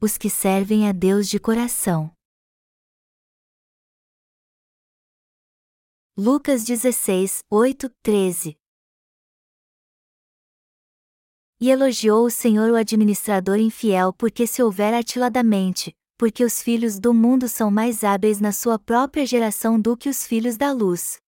os 0.00 0.16
que 0.16 0.30
servem 0.30 0.88
a 0.88 0.92
Deus 0.92 1.28
de 1.28 1.40
coração. 1.40 2.12
Lucas 6.16 6.64
16, 6.64 7.42
8, 7.50 7.90
13 8.00 8.56
E 11.60 11.70
elogiou 11.70 12.24
o 12.24 12.30
Senhor 12.30 12.70
o 12.70 12.76
administrador 12.76 13.58
infiel 13.58 14.12
porque 14.12 14.46
se 14.46 14.62
houver 14.62 14.94
atiladamente, 14.94 15.92
porque 16.16 16.44
os 16.44 16.62
filhos 16.62 17.00
do 17.00 17.12
mundo 17.12 17.48
são 17.48 17.68
mais 17.68 18.04
hábeis 18.04 18.40
na 18.40 18.52
sua 18.52 18.78
própria 18.78 19.26
geração 19.26 19.80
do 19.80 19.96
que 19.96 20.08
os 20.08 20.24
filhos 20.24 20.56
da 20.56 20.70
luz. 20.70 21.18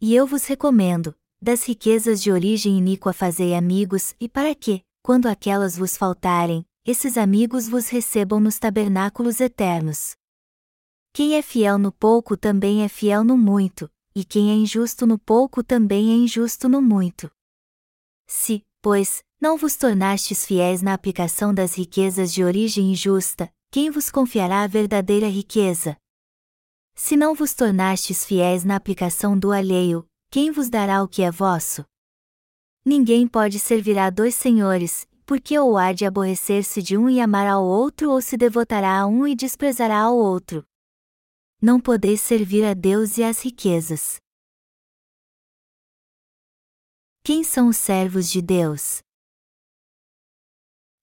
E 0.00 0.14
eu 0.14 0.24
vos 0.24 0.44
recomendo, 0.44 1.16
das 1.40 1.66
riquezas 1.66 2.22
de 2.22 2.30
origem 2.30 2.78
iníqua 2.78 3.12
fazei 3.12 3.56
amigos, 3.56 4.14
e 4.20 4.28
para 4.28 4.54
que, 4.54 4.84
quando 5.02 5.26
aquelas 5.26 5.76
vos 5.76 5.96
faltarem, 5.96 6.64
esses 6.84 7.16
amigos 7.16 7.68
vos 7.68 7.88
recebam 7.88 8.40
nos 8.40 8.58
tabernáculos 8.58 9.40
eternos. 9.40 10.16
Quem 11.12 11.36
é 11.36 11.42
fiel 11.42 11.78
no 11.78 11.92
pouco 11.92 12.36
também 12.36 12.82
é 12.82 12.88
fiel 12.88 13.22
no 13.22 13.36
muito, 13.36 13.88
e 14.14 14.24
quem 14.24 14.50
é 14.50 14.54
injusto 14.54 15.06
no 15.06 15.16
pouco 15.18 15.62
também 15.62 16.10
é 16.10 16.16
injusto 16.16 16.68
no 16.68 16.82
muito. 16.82 17.30
Se, 18.26 18.64
pois, 18.80 19.22
não 19.40 19.56
vos 19.56 19.76
tornastes 19.76 20.44
fiéis 20.44 20.82
na 20.82 20.92
aplicação 20.92 21.54
das 21.54 21.76
riquezas 21.76 22.32
de 22.32 22.42
origem 22.42 22.90
injusta, 22.90 23.52
quem 23.70 23.90
vos 23.90 24.10
confiará 24.10 24.62
a 24.62 24.66
verdadeira 24.66 25.28
riqueza? 25.28 25.96
Se 26.94 27.16
não 27.16 27.34
vos 27.34 27.54
tornastes 27.54 28.24
fiéis 28.24 28.64
na 28.64 28.74
aplicação 28.74 29.38
do 29.38 29.52
alheio, 29.52 30.06
quem 30.30 30.50
vos 30.50 30.68
dará 30.68 31.02
o 31.02 31.08
que 31.08 31.22
é 31.22 31.30
vosso? 31.30 31.84
Ninguém 32.84 33.28
pode 33.28 33.58
servir 33.60 33.98
a 33.98 34.10
dois 34.10 34.34
senhores, 34.34 35.06
porque 35.24 35.58
ou 35.58 35.76
há 35.76 35.92
de 35.92 36.04
aborrecer-se 36.04 36.82
de 36.82 36.96
um 36.96 37.08
e 37.08 37.20
amar 37.20 37.46
ao 37.46 37.64
outro 37.64 38.10
ou 38.10 38.20
se 38.20 38.36
devotará 38.36 39.00
a 39.00 39.06
um 39.06 39.26
e 39.26 39.34
desprezará 39.34 40.00
ao 40.00 40.16
outro. 40.16 40.64
Não 41.60 41.80
podeis 41.80 42.20
servir 42.20 42.64
a 42.64 42.74
Deus 42.74 43.18
e 43.18 43.22
às 43.22 43.42
riquezas. 43.42 44.16
Quem 47.24 47.44
são 47.44 47.68
os 47.68 47.76
servos 47.76 48.28
de 48.28 48.42
Deus? 48.42 49.00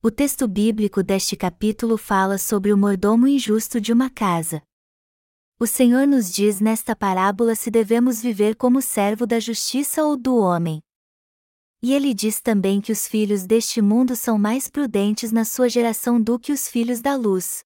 O 0.02 0.12
texto 0.12 0.48
bíblico 0.48 1.02
deste 1.02 1.36
capítulo 1.36 1.98
fala 1.98 2.38
sobre 2.38 2.74
o 2.74 2.78
mordomo 2.78 3.28
injusto 3.28 3.80
de 3.82 3.92
uma 3.92 4.10
casa. 4.10 4.62
O 5.60 5.68
Senhor 5.68 6.08
nos 6.08 6.32
diz 6.32 6.62
nesta 6.62 6.96
parábola 6.96 7.54
se 7.54 7.70
devemos 7.70 8.22
viver 8.22 8.56
como 8.56 8.82
servo 8.82 9.28
da 9.28 9.42
justiça 9.42 10.04
ou 10.04 10.16
do 10.16 10.38
homem. 10.38 10.82
E 11.82 11.94
ele 11.94 12.14
diz 12.14 12.42
também 12.42 12.82
que 12.82 12.92
os 12.92 13.08
filhos 13.08 13.46
deste 13.46 13.82
mundo 13.82 14.16
são 14.16 14.38
mais 14.38 14.68
prudentes 14.68 15.32
na 15.32 15.46
sua 15.46 15.70
geração 15.70 16.22
do 16.22 16.38
que 16.38 16.52
os 16.52 16.68
filhos 16.68 17.00
da 17.00 17.16
luz. 17.16 17.64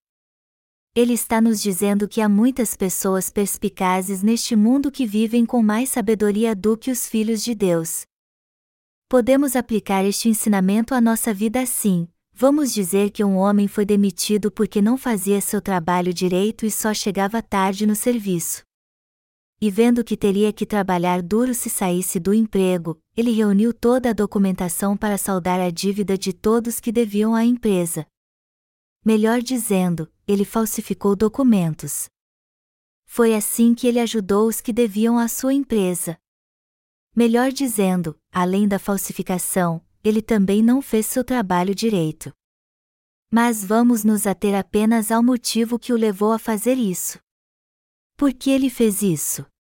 Ele 0.96 1.14
está 1.14 1.42
nos 1.42 1.60
dizendo 1.60 2.08
que 2.08 2.22
há 2.22 2.30
muitas 2.30 2.76
pessoas 2.76 3.32
perspicazes 3.32 4.22
neste 4.22 4.56
mundo 4.56 4.92
que 4.92 5.08
vivem 5.08 5.44
com 5.44 5.64
mais 5.64 5.90
sabedoria 5.90 6.56
do 6.56 6.78
que 6.78 6.92
os 6.92 7.08
filhos 7.08 7.44
de 7.44 7.56
Deus. 7.56 8.06
Podemos 9.10 9.56
aplicar 9.56 10.06
este 10.06 10.30
ensinamento 10.30 10.94
à 10.94 11.02
nossa 11.02 11.34
vida 11.34 11.62
assim. 11.62 12.08
Vamos 12.32 12.72
dizer 12.72 13.10
que 13.10 13.24
um 13.24 13.36
homem 13.38 13.68
foi 13.68 13.86
demitido 13.86 14.52
porque 14.52 14.82
não 14.82 14.96
fazia 14.96 15.42
seu 15.42 15.60
trabalho 15.60 16.14
direito 16.14 16.66
e 16.66 16.72
só 16.72 16.94
chegava 16.94 17.42
tarde 17.42 17.88
no 17.88 17.96
serviço 17.96 18.64
e 19.64 19.72
vendo 19.72 20.04
que 20.04 20.18
teria 20.18 20.52
que 20.52 20.66
trabalhar 20.66 21.22
duro 21.22 21.54
se 21.54 21.70
saísse 21.70 22.20
do 22.20 22.34
emprego, 22.34 23.02
ele 23.16 23.32
reuniu 23.32 23.74
toda 23.74 24.10
a 24.10 24.14
documentação 24.14 24.98
para 24.98 25.18
saldar 25.18 25.58
a 25.62 25.70
dívida 25.70 26.18
de 26.18 26.34
todos 26.34 26.82
que 26.82 26.92
deviam 26.92 27.34
à 27.34 27.46
empresa. 27.46 28.06
Melhor 29.06 29.42
dizendo, 29.42 30.12
ele 30.28 30.44
falsificou 30.44 31.16
documentos. 31.16 32.10
Foi 33.06 33.34
assim 33.34 33.74
que 33.74 33.88
ele 33.88 34.02
ajudou 34.02 34.50
os 34.50 34.60
que 34.60 34.74
deviam 34.74 35.18
à 35.18 35.30
sua 35.30 35.54
empresa. 35.54 36.18
Melhor 37.16 37.50
dizendo, 37.50 38.20
além 38.34 38.68
da 38.68 38.78
falsificação, 38.78 39.82
ele 40.04 40.22
também 40.22 40.62
não 40.62 40.82
fez 40.82 41.06
seu 41.06 41.24
trabalho 41.24 41.74
direito. 41.74 42.34
Mas 43.32 43.64
vamos 43.64 44.04
nos 44.04 44.28
ater 44.28 44.56
apenas 44.56 45.10
ao 45.10 45.24
motivo 45.24 45.80
que 45.80 45.94
o 45.94 45.98
levou 45.98 46.34
a 46.34 46.38
fazer 46.38 46.78
isso. 46.78 47.18
Por 48.18 48.34
que 48.34 48.52
ele 48.52 48.70
fez 48.70 49.02
isso? 49.02 49.53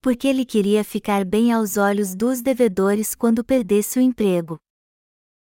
Porque 0.00 0.28
ele 0.28 0.44
queria 0.44 0.84
ficar 0.84 1.24
bem 1.24 1.52
aos 1.52 1.76
olhos 1.76 2.14
dos 2.14 2.40
devedores 2.40 3.14
quando 3.14 3.44
perdesse 3.44 3.98
o 3.98 4.02
emprego. 4.02 4.58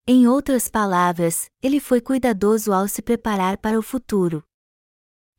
Em 0.08 0.28
outras 0.28 0.68
palavras, 0.68 1.50
ele 1.62 1.80
foi 1.80 2.02
cuidadoso 2.02 2.74
ao 2.74 2.88
se 2.88 3.02
preparar 3.02 3.58
para 3.58 3.78
o 3.78 3.82
futuro. 3.82 4.44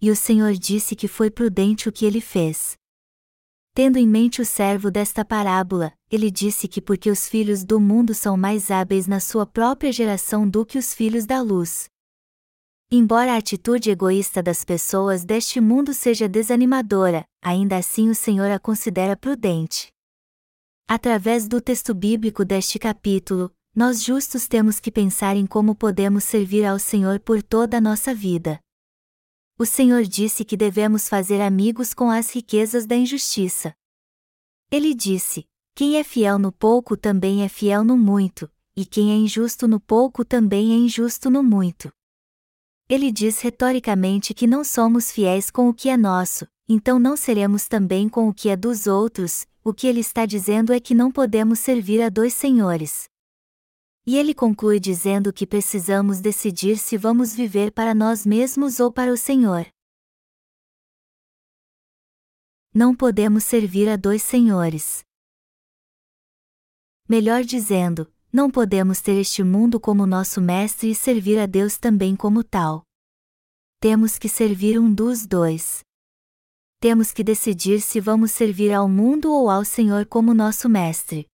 E 0.01 0.11
o 0.11 0.17
Senhor 0.17 0.53
disse 0.53 0.95
que 0.95 1.09
foi 1.09 1.31
prudente 1.31 1.89
o 1.89 1.93
que 1.93 2.07
ele 2.07 2.21
fez. 2.21 2.77
Tendo 3.75 3.99
em 3.99 4.07
mente 4.07 4.41
o 4.41 4.47
servo 4.47 4.91
desta 4.91 5.25
parábola, 5.25 5.93
ele 6.11 6.31
disse 6.31 6.67
que 6.67 6.81
porque 6.81 7.11
os 7.11 7.29
filhos 7.29 7.65
do 7.65 7.81
mundo 7.81 8.15
são 8.15 8.37
mais 8.37 8.71
hábeis 8.71 9.07
na 9.07 9.21
sua 9.21 9.47
própria 9.47 9.93
geração 9.93 10.49
do 10.49 10.65
que 10.65 10.79
os 10.79 10.95
filhos 10.95 11.27
da 11.27 11.41
luz, 11.41 11.89
Embora 12.93 13.35
a 13.35 13.37
atitude 13.37 13.89
egoísta 13.89 14.43
das 14.43 14.65
pessoas 14.65 15.25
deste 15.25 15.61
mundo 15.61 15.95
seja 15.95 16.29
desanimadora, 16.29 17.25
ainda 17.41 17.77
assim 17.77 18.11
o 18.11 18.15
Senhor 18.17 18.51
a 18.51 18.59
considera 18.59 19.17
prudente. 19.17 19.93
Através 20.89 21.47
do 21.47 21.61
texto 21.61 21.95
bíblico 21.95 22.45
deste 22.45 22.81
capítulo, 22.81 23.55
nós 23.73 24.03
justos 24.03 24.49
temos 24.49 24.81
que 24.81 24.91
pensar 24.91 25.37
em 25.37 25.47
como 25.47 25.73
podemos 25.77 26.25
servir 26.25 26.65
ao 26.65 26.81
Senhor 26.81 27.21
por 27.21 27.45
toda 27.45 27.77
a 27.77 27.81
nossa 27.81 28.13
vida. 28.13 28.59
O 29.57 29.65
Senhor 29.65 30.03
disse 30.03 30.45
que 30.45 30.57
devemos 30.57 31.09
fazer 31.09 31.41
amigos 31.41 31.95
com 31.95 32.11
as 32.11 32.35
riquezas 32.35 32.87
da 32.87 32.97
injustiça. 32.97 33.73
Ele 34.69 34.95
disse: 34.95 35.47
Quem 35.77 35.97
é 35.97 36.03
fiel 36.03 36.41
no 36.41 36.51
pouco 36.51 36.97
também 36.97 37.45
é 37.45 37.49
fiel 37.49 37.85
no 37.85 37.97
muito, 37.97 38.51
e 38.75 38.85
quem 38.85 39.13
é 39.13 39.15
injusto 39.15 39.69
no 39.69 39.79
pouco 39.79 40.25
também 40.25 40.73
é 40.73 40.77
injusto 40.77 41.31
no 41.31 41.41
muito. 41.41 41.93
Ele 42.91 43.13
diz 43.13 43.41
retoricamente 43.41 44.35
que 44.35 44.49
não 44.49 44.65
somos 44.65 45.13
fiéis 45.13 45.49
com 45.49 45.69
o 45.69 45.73
que 45.73 45.89
é 45.89 45.97
nosso, 45.97 46.45
então 46.69 46.99
não 46.99 47.17
seremos 47.17 47.69
também 47.69 48.09
com 48.09 48.29
o 48.29 48.35
que 48.35 48.49
é 48.49 48.57
dos 48.57 48.89
outros, 48.89 49.47
o 49.63 49.73
que 49.73 49.87
ele 49.87 50.01
está 50.01 50.27
dizendo 50.27 50.73
é 50.73 50.81
que 50.81 50.93
não 50.93 51.13
podemos 51.13 51.61
servir 51.61 52.03
a 52.03 52.09
dois 52.09 52.35
senhores. 52.35 53.09
E 54.05 54.17
ele 54.17 54.35
conclui 54.35 54.81
dizendo 54.81 55.33
que 55.33 55.47
precisamos 55.47 56.19
decidir 56.19 56.79
se 56.79 56.97
vamos 56.97 57.33
viver 57.33 57.71
para 57.71 57.95
nós 57.95 58.27
mesmos 58.27 58.81
ou 58.81 58.91
para 58.91 59.13
o 59.13 59.17
Senhor. 59.17 59.69
Não 62.75 62.93
podemos 62.93 63.45
servir 63.45 63.89
a 63.89 63.95
dois 63.95 64.21
senhores. 64.21 65.05
Melhor 67.09 67.45
dizendo, 67.45 68.13
não 68.33 68.51
podemos 68.51 69.01
ter 69.01 69.19
este 69.21 69.43
mundo 69.43 69.81
como 69.81 70.07
nosso 70.07 70.41
mestre 70.41 70.91
e 70.91 70.95
servir 70.95 71.39
a 71.39 71.47
Deus 71.47 71.79
também 71.79 72.15
como 72.15 72.45
tal. 72.45 72.85
Temos 73.81 74.19
que 74.19 74.29
servir 74.29 74.79
um 74.79 74.93
dos 74.93 75.27
dois. 75.27 75.81
Temos 76.79 77.13
que 77.13 77.25
decidir 77.25 77.81
se 77.81 78.01
vamos 78.01 78.31
servir 78.31 78.73
ao 78.73 78.89
mundo 78.89 79.33
ou 79.33 79.51
ao 79.51 79.65
Senhor 79.65 80.07
como 80.07 80.33
nosso 80.33 80.69
mestre. 80.69 81.27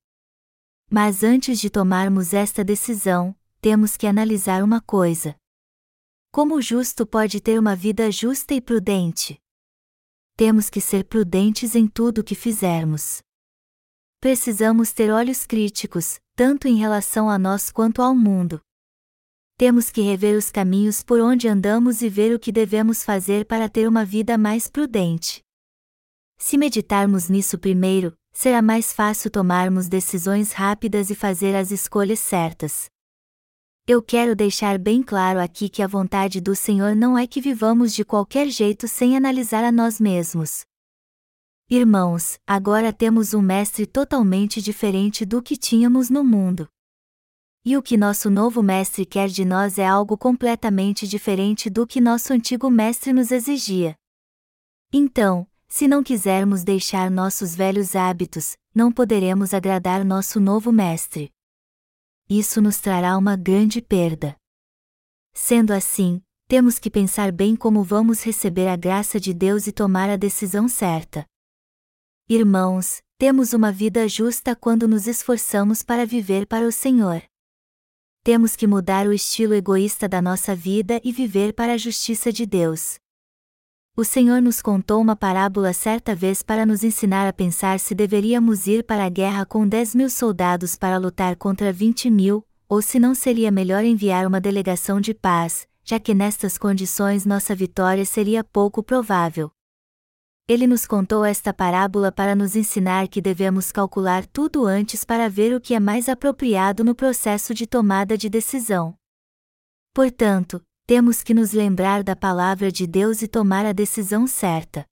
Mas 0.91 1.23
antes 1.23 1.59
de 1.59 1.69
tomarmos 1.69 2.33
esta 2.33 2.65
decisão, 2.65 3.37
temos 3.61 3.97
que 3.97 4.07
analisar 4.07 4.63
uma 4.63 4.81
coisa. 4.81 5.37
Como 6.33 6.57
o 6.57 6.63
justo 6.63 7.07
pode 7.07 7.41
ter 7.41 7.59
uma 7.59 7.75
vida 7.75 8.11
justa 8.11 8.55
e 8.55 8.61
prudente? 8.61 9.39
Temos 10.37 10.71
que 10.71 10.81
ser 10.81 11.05
prudentes 11.05 11.75
em 11.75 11.89
tudo 11.89 12.21
o 12.21 12.25
que 12.25 12.35
fizermos. 12.35 13.23
Precisamos 14.21 14.93
ter 14.93 15.11
olhos 15.11 15.47
críticos, 15.47 16.21
tanto 16.37 16.69
em 16.69 16.77
relação 16.77 17.31
a 17.31 17.39
nós 17.39 17.73
quanto 17.73 18.03
ao 18.03 18.15
mundo. 18.15 18.61
Temos 19.57 19.89
que 19.89 20.03
rever 20.03 20.37
os 20.37 20.51
caminhos 20.51 21.03
por 21.03 21.19
onde 21.19 21.49
andamos 21.49 22.03
e 22.03 22.11
ver 22.11 22.35
o 22.35 22.39
que 22.39 22.53
devemos 22.53 23.03
fazer 23.03 23.47
para 23.47 23.71
ter 23.71 23.89
uma 23.89 24.05
vida 24.05 24.37
mais 24.37 24.69
prudente. 24.69 25.41
Se 26.37 26.59
meditarmos 26.59 27.31
nisso 27.31 27.59
primeiro, 27.59 28.15
será 28.35 28.61
mais 28.61 28.93
fácil 28.93 29.31
tomarmos 29.31 29.89
decisões 29.89 30.53
rápidas 30.53 31.09
e 31.09 31.15
fazer 31.15 31.57
as 31.57 31.71
escolhas 31.71 32.19
certas. 32.19 32.91
Eu 33.87 34.03
quero 34.03 34.37
deixar 34.37 34.79
bem 34.79 35.03
claro 35.03 35.41
aqui 35.41 35.71
que 35.71 35.81
a 35.81 35.87
vontade 35.87 36.39
do 36.39 36.55
Senhor 36.55 36.95
não 36.95 37.17
é 37.17 37.27
que 37.27 37.41
vivamos 37.41 37.95
de 37.95 38.05
qualquer 38.05 38.49
jeito 38.49 38.87
sem 38.87 39.17
analisar 39.17 39.65
a 39.65 39.73
nós 39.73 39.99
mesmos. 39.99 40.67
Irmãos, 41.69 42.39
agora 42.47 42.93
temos 42.93 43.35
um 43.35 43.43
mestre 43.43 43.87
totalmente 43.87 44.63
diferente 44.63 45.27
do 45.27 45.43
que 45.43 45.57
tínhamos 45.57 46.09
no 46.09 46.23
mundo. 46.23 46.69
E 47.65 47.77
o 47.77 47.83
que 47.83 47.97
nosso 47.97 48.31
novo 48.31 48.63
mestre 48.63 49.05
quer 49.05 49.29
de 49.29 49.45
nós 49.45 49.77
é 49.77 49.85
algo 49.85 50.17
completamente 50.17 51.09
diferente 51.09 51.69
do 51.69 51.85
que 51.85 52.01
nosso 52.01 52.33
antigo 52.33 52.71
mestre 52.71 53.13
nos 53.13 53.33
exigia. 53.33 53.97
Então, 54.93 55.45
se 55.67 55.89
não 55.89 56.05
quisermos 56.05 56.63
deixar 56.63 57.11
nossos 57.11 57.57
velhos 57.57 57.97
hábitos, 57.97 58.57
não 58.73 58.93
poderemos 58.93 59.53
agradar 59.53 60.05
nosso 60.05 60.39
novo 60.39 60.71
mestre. 60.71 61.33
Isso 62.31 62.63
nos 62.63 62.79
trará 62.79 63.19
uma 63.19 63.35
grande 63.35 63.83
perda. 63.83 64.37
Sendo 65.35 65.73
assim, 65.73 66.23
temos 66.47 66.79
que 66.79 66.89
pensar 66.89 67.33
bem 67.33 67.57
como 67.57 67.83
vamos 67.83 68.23
receber 68.23 68.69
a 68.69 68.77
graça 68.77 69.19
de 69.19 69.35
Deus 69.35 69.67
e 69.67 69.73
tomar 69.73 70.09
a 70.09 70.17
decisão 70.17 70.69
certa. 70.69 71.27
Irmãos, 72.29 73.03
temos 73.17 73.53
uma 73.53 73.71
vida 73.71 74.09
justa 74.09 74.57
quando 74.57 74.89
nos 74.89 75.07
esforçamos 75.07 75.85
para 75.85 76.05
viver 76.05 76.45
para 76.45 76.67
o 76.67 76.73
Senhor. 76.73 77.23
Temos 78.25 78.57
que 78.57 78.67
mudar 78.67 79.07
o 79.07 79.13
estilo 79.13 79.55
egoísta 79.55 80.09
da 80.09 80.21
nossa 80.21 80.53
vida 80.53 81.01
e 81.05 81.13
viver 81.13 81.53
para 81.53 81.75
a 81.75 81.77
justiça 81.77 82.33
de 82.33 82.45
Deus. 82.45 82.97
O 83.97 84.03
Senhor 84.03 84.43
nos 84.43 84.61
contou 84.61 85.01
uma 85.01 85.15
parábola 85.15 85.73
certa 85.73 86.17
vez 86.17 86.43
para 86.43 86.67
nos 86.67 86.83
ensinar 86.83 87.29
a 87.29 87.33
pensar 87.33 87.79
se 87.79 87.95
deveríamos 87.95 88.67
ir 88.67 88.83
para 88.83 89.05
a 89.05 89.09
guerra 89.09 89.47
com 89.47 89.65
10 89.65 89.95
mil 89.95 90.11
soldados 90.11 90.75
para 90.75 90.99
lutar 90.99 91.37
contra 91.37 91.73
20 91.73 92.11
mil, 92.11 92.45
ou 92.69 92.83
se 92.83 92.99
não 92.99 93.15
seria 93.15 93.53
melhor 93.53 93.85
enviar 93.85 94.27
uma 94.27 94.41
delegação 94.41 95.01
de 95.01 95.15
paz, 95.15 95.69
já 95.85 96.01
que 96.01 96.13
nestas 96.13 96.59
condições 96.59 97.25
nossa 97.25 97.55
vitória 97.55 98.05
seria 98.05 98.43
pouco 98.43 98.83
provável. 98.83 99.49
Ele 100.49 100.65
nos 100.65 100.87
contou 100.87 101.25
esta 101.25 101.53
parábola 101.53 102.13
para 102.13 102.37
nos 102.37 102.55
ensinar 102.55 103.09
que 103.09 103.21
devemos 103.21 103.73
calcular 103.73 104.25
tudo 104.25 104.65
antes 104.65 105.05
para 105.05 105.29
ver 105.29 105.53
o 105.53 105.61
que 105.61 105.75
é 105.75 105.81
mais 105.81 106.09
apropriado 106.09 106.85
no 106.85 106.95
processo 106.95 107.53
de 107.53 107.67
tomada 107.67 108.17
de 108.17 108.29
decisão. 108.29 108.97
Portanto, 109.93 110.65
temos 110.87 111.25
que 111.25 111.35
nos 111.35 111.51
lembrar 111.51 112.05
da 112.05 112.15
palavra 112.15 112.71
de 112.71 112.87
Deus 112.87 113.23
e 113.23 113.27
tomar 113.27 113.67
a 113.67 113.73
decisão 113.73 114.25
certa. 114.25 114.87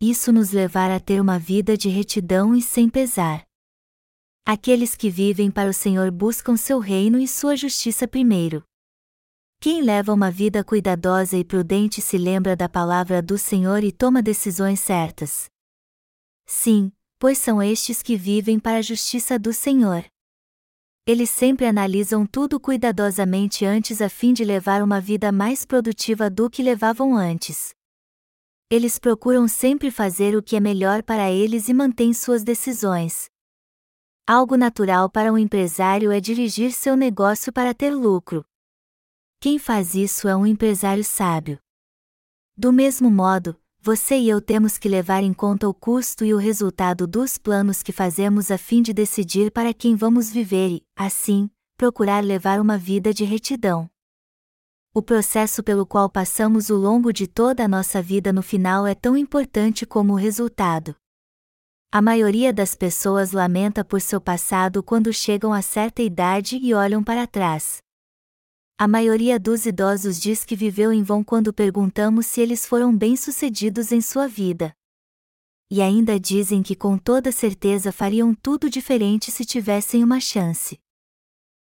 Isso 0.00 0.32
nos 0.32 0.50
levará 0.50 0.96
a 0.96 1.00
ter 1.00 1.20
uma 1.20 1.38
vida 1.38 1.76
de 1.76 1.90
retidão 1.90 2.54
e 2.54 2.62
sem 2.62 2.88
pesar. 2.88 3.44
Aqueles 4.46 4.96
que 4.96 5.10
vivem 5.10 5.50
para 5.50 5.68
o 5.68 5.74
Senhor 5.74 6.10
buscam 6.10 6.56
seu 6.56 6.78
reino 6.78 7.18
e 7.18 7.28
sua 7.28 7.54
justiça 7.54 8.08
primeiro. 8.08 8.64
Quem 9.64 9.80
leva 9.80 10.12
uma 10.12 10.30
vida 10.30 10.62
cuidadosa 10.62 11.38
e 11.38 11.42
prudente 11.42 12.02
se 12.02 12.18
lembra 12.18 12.54
da 12.54 12.68
palavra 12.68 13.22
do 13.22 13.38
Senhor 13.38 13.82
e 13.82 13.90
toma 13.90 14.20
decisões 14.20 14.78
certas. 14.78 15.46
Sim, 16.44 16.92
pois 17.18 17.38
são 17.38 17.62
estes 17.62 18.02
que 18.02 18.14
vivem 18.14 18.58
para 18.58 18.76
a 18.76 18.82
justiça 18.82 19.38
do 19.38 19.54
Senhor. 19.54 20.04
Eles 21.06 21.30
sempre 21.30 21.64
analisam 21.64 22.26
tudo 22.26 22.60
cuidadosamente 22.60 23.64
antes 23.64 24.02
a 24.02 24.10
fim 24.10 24.34
de 24.34 24.44
levar 24.44 24.82
uma 24.82 25.00
vida 25.00 25.32
mais 25.32 25.64
produtiva 25.64 26.28
do 26.28 26.50
que 26.50 26.62
levavam 26.62 27.16
antes. 27.16 27.72
Eles 28.70 28.98
procuram 28.98 29.48
sempre 29.48 29.90
fazer 29.90 30.36
o 30.36 30.42
que 30.42 30.56
é 30.56 30.60
melhor 30.60 31.02
para 31.02 31.32
eles 31.32 31.70
e 31.70 31.72
mantêm 31.72 32.12
suas 32.12 32.44
decisões. 32.44 33.30
Algo 34.26 34.58
natural 34.58 35.08
para 35.08 35.32
um 35.32 35.38
empresário 35.38 36.12
é 36.12 36.20
dirigir 36.20 36.70
seu 36.70 36.94
negócio 36.94 37.50
para 37.50 37.72
ter 37.72 37.94
lucro. 37.94 38.44
Quem 39.44 39.58
faz 39.58 39.94
isso 39.94 40.26
é 40.26 40.34
um 40.34 40.46
empresário 40.46 41.04
sábio. 41.04 41.58
Do 42.56 42.72
mesmo 42.72 43.10
modo, 43.10 43.54
você 43.78 44.16
e 44.16 44.26
eu 44.26 44.40
temos 44.40 44.78
que 44.78 44.88
levar 44.88 45.22
em 45.22 45.34
conta 45.34 45.68
o 45.68 45.74
custo 45.74 46.24
e 46.24 46.32
o 46.32 46.38
resultado 46.38 47.06
dos 47.06 47.36
planos 47.36 47.82
que 47.82 47.92
fazemos 47.92 48.50
a 48.50 48.56
fim 48.56 48.80
de 48.80 48.94
decidir 48.94 49.50
para 49.50 49.74
quem 49.74 49.96
vamos 49.96 50.30
viver 50.30 50.70
e, 50.70 50.82
assim, 50.96 51.50
procurar 51.76 52.24
levar 52.24 52.58
uma 52.58 52.78
vida 52.78 53.12
de 53.12 53.22
retidão. 53.24 53.86
O 54.94 55.02
processo 55.02 55.62
pelo 55.62 55.84
qual 55.84 56.08
passamos 56.08 56.70
o 56.70 56.76
longo 56.76 57.12
de 57.12 57.26
toda 57.26 57.66
a 57.66 57.68
nossa 57.68 58.00
vida 58.00 58.32
no 58.32 58.42
final 58.42 58.86
é 58.86 58.94
tão 58.94 59.14
importante 59.14 59.84
como 59.84 60.14
o 60.14 60.16
resultado. 60.16 60.96
A 61.92 62.00
maioria 62.00 62.50
das 62.50 62.74
pessoas 62.74 63.32
lamenta 63.32 63.84
por 63.84 64.00
seu 64.00 64.22
passado 64.22 64.82
quando 64.82 65.12
chegam 65.12 65.52
a 65.52 65.60
certa 65.60 66.00
idade 66.00 66.56
e 66.56 66.72
olham 66.72 67.04
para 67.04 67.26
trás. 67.26 67.83
A 68.76 68.88
maioria 68.88 69.38
dos 69.38 69.66
idosos 69.66 70.20
diz 70.20 70.44
que 70.44 70.56
viveu 70.56 70.92
em 70.92 71.00
vão 71.00 71.22
quando 71.22 71.52
perguntamos 71.52 72.26
se 72.26 72.40
eles 72.40 72.66
foram 72.66 72.96
bem-sucedidos 72.96 73.92
em 73.92 74.00
sua 74.00 74.26
vida. 74.26 74.74
E 75.70 75.80
ainda 75.80 76.18
dizem 76.18 76.60
que 76.60 76.74
com 76.74 76.98
toda 76.98 77.30
certeza 77.30 77.92
fariam 77.92 78.34
tudo 78.34 78.68
diferente 78.68 79.30
se 79.30 79.44
tivessem 79.44 80.02
uma 80.02 80.20
chance. 80.20 80.80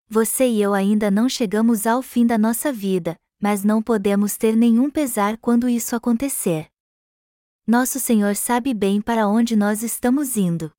Você 0.09 0.49
e 0.49 0.61
eu 0.61 0.73
ainda 0.73 1.09
não 1.09 1.29
chegamos 1.29 1.87
ao 1.87 2.01
fim 2.01 2.25
da 2.25 2.37
nossa 2.37 2.73
vida, 2.73 3.15
mas 3.41 3.63
não 3.63 3.81
podemos 3.81 4.35
ter 4.35 4.53
nenhum 4.57 4.89
pesar 4.89 5.37
quando 5.37 5.69
isso 5.69 5.95
acontecer. 5.95 6.67
Nosso 7.65 8.01
Senhor 8.01 8.35
sabe 8.35 8.73
bem 8.73 9.01
para 9.01 9.29
onde 9.29 9.55
nós 9.55 9.81
estamos 9.81 10.35
indo. 10.35 10.71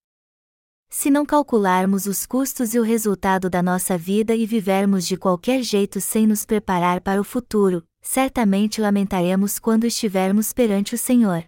Se 0.91 1.11
não 1.11 1.27
calcularmos 1.27 2.07
os 2.07 2.25
custos 2.25 2.75
e 2.75 2.79
o 2.79 2.83
resultado 2.83 3.51
da 3.51 3.63
nossa 3.63 3.99
vida 3.99 4.35
e 4.35 4.47
vivermos 4.47 5.07
de 5.07 5.17
qualquer 5.19 5.63
jeito 5.63 6.01
sem 6.01 6.27
nos 6.27 6.47
preparar 6.47 7.03
para 7.03 7.21
o 7.21 7.25
futuro, 7.25 7.87
certamente 8.01 8.81
lamentaremos 8.81 9.59
quando 9.59 9.85
estivermos 9.85 10.53
perante 10.53 10.95
o 10.95 10.99
Senhor. 10.99 11.45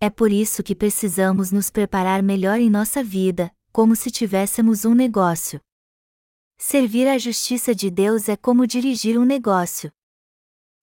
É 0.00 0.08
por 0.08 0.30
isso 0.30 0.62
que 0.62 0.76
precisamos 0.76 1.50
nos 1.50 1.68
preparar 1.68 2.22
melhor 2.22 2.60
em 2.60 2.70
nossa 2.70 3.02
vida, 3.02 3.52
como 3.72 3.96
se 3.96 4.10
tivéssemos 4.10 4.84
um 4.84 4.94
negócio. 4.94 5.60
Servir 6.56 7.08
à 7.08 7.18
justiça 7.18 7.74
de 7.74 7.90
Deus 7.90 8.28
é 8.28 8.36
como 8.36 8.66
dirigir 8.66 9.18
um 9.18 9.24
negócio. 9.24 9.90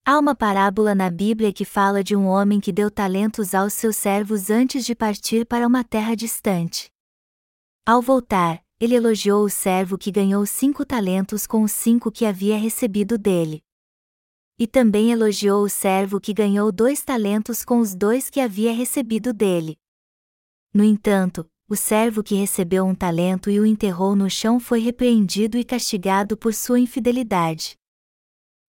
Há 0.06 0.19
uma 0.19 0.36
parábola 0.36 0.94
na 0.94 1.10
Bíblia 1.10 1.54
que 1.54 1.66
fala 1.66 2.04
de 2.04 2.16
um 2.16 2.25
homem 2.28 2.60
que 2.60 2.72
deu 2.74 2.92
talentos 2.92 3.56
aos 3.56 3.74
seus 3.74 3.96
servos 3.96 4.50
antes 4.50 4.86
de 4.86 4.94
partir 4.94 5.46
para 5.46 5.66
uma 5.66 5.84
terra 5.84 6.16
distante. 6.16 6.94
Ao 7.88 8.02
voltar, 8.02 8.66
ele 8.80 8.96
elogiou 8.96 9.46
o 9.46 9.50
servo 9.50 9.96
que 9.96 10.12
ganhou 10.12 10.44
cinco 10.48 10.84
talentos 10.84 11.46
com 11.46 11.62
os 11.62 11.72
cinco 11.72 12.12
que 12.12 12.26
havia 12.26 12.58
recebido 12.58 13.16
dele. 13.16 13.64
E 14.58 14.66
também 14.66 15.12
elogiou 15.12 15.64
o 15.64 15.70
servo 15.70 16.20
que 16.20 16.34
ganhou 16.34 16.72
dois 16.72 17.04
talentos 17.04 17.64
com 17.64 17.80
os 17.80 17.94
dois 17.94 18.28
que 18.28 18.40
havia 18.40 18.74
recebido 18.74 19.32
dele. 19.32 19.78
No 20.74 20.84
entanto, 20.84 21.48
o 21.70 21.76
servo 21.76 22.24
que 22.24 22.34
recebeu 22.34 22.84
um 22.86 22.96
talento 22.96 23.52
e 23.52 23.60
o 23.60 23.66
enterrou 23.68 24.16
no 24.16 24.32
chão 24.32 24.60
foi 24.60 24.80
repreendido 24.80 25.56
e 25.56 25.64
castigado 25.64 26.36
por 26.36 26.56
sua 26.56 26.80
infidelidade. 26.80 27.78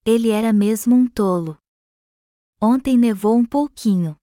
Ele 0.05 0.29
era 0.29 0.53
mesmo 0.53 0.95
um 0.95 1.09
tolo. 1.09 1.57
Ontem 2.61 2.99
nevou 2.99 3.35
um 3.35 3.47
pouquinho. 3.47 4.15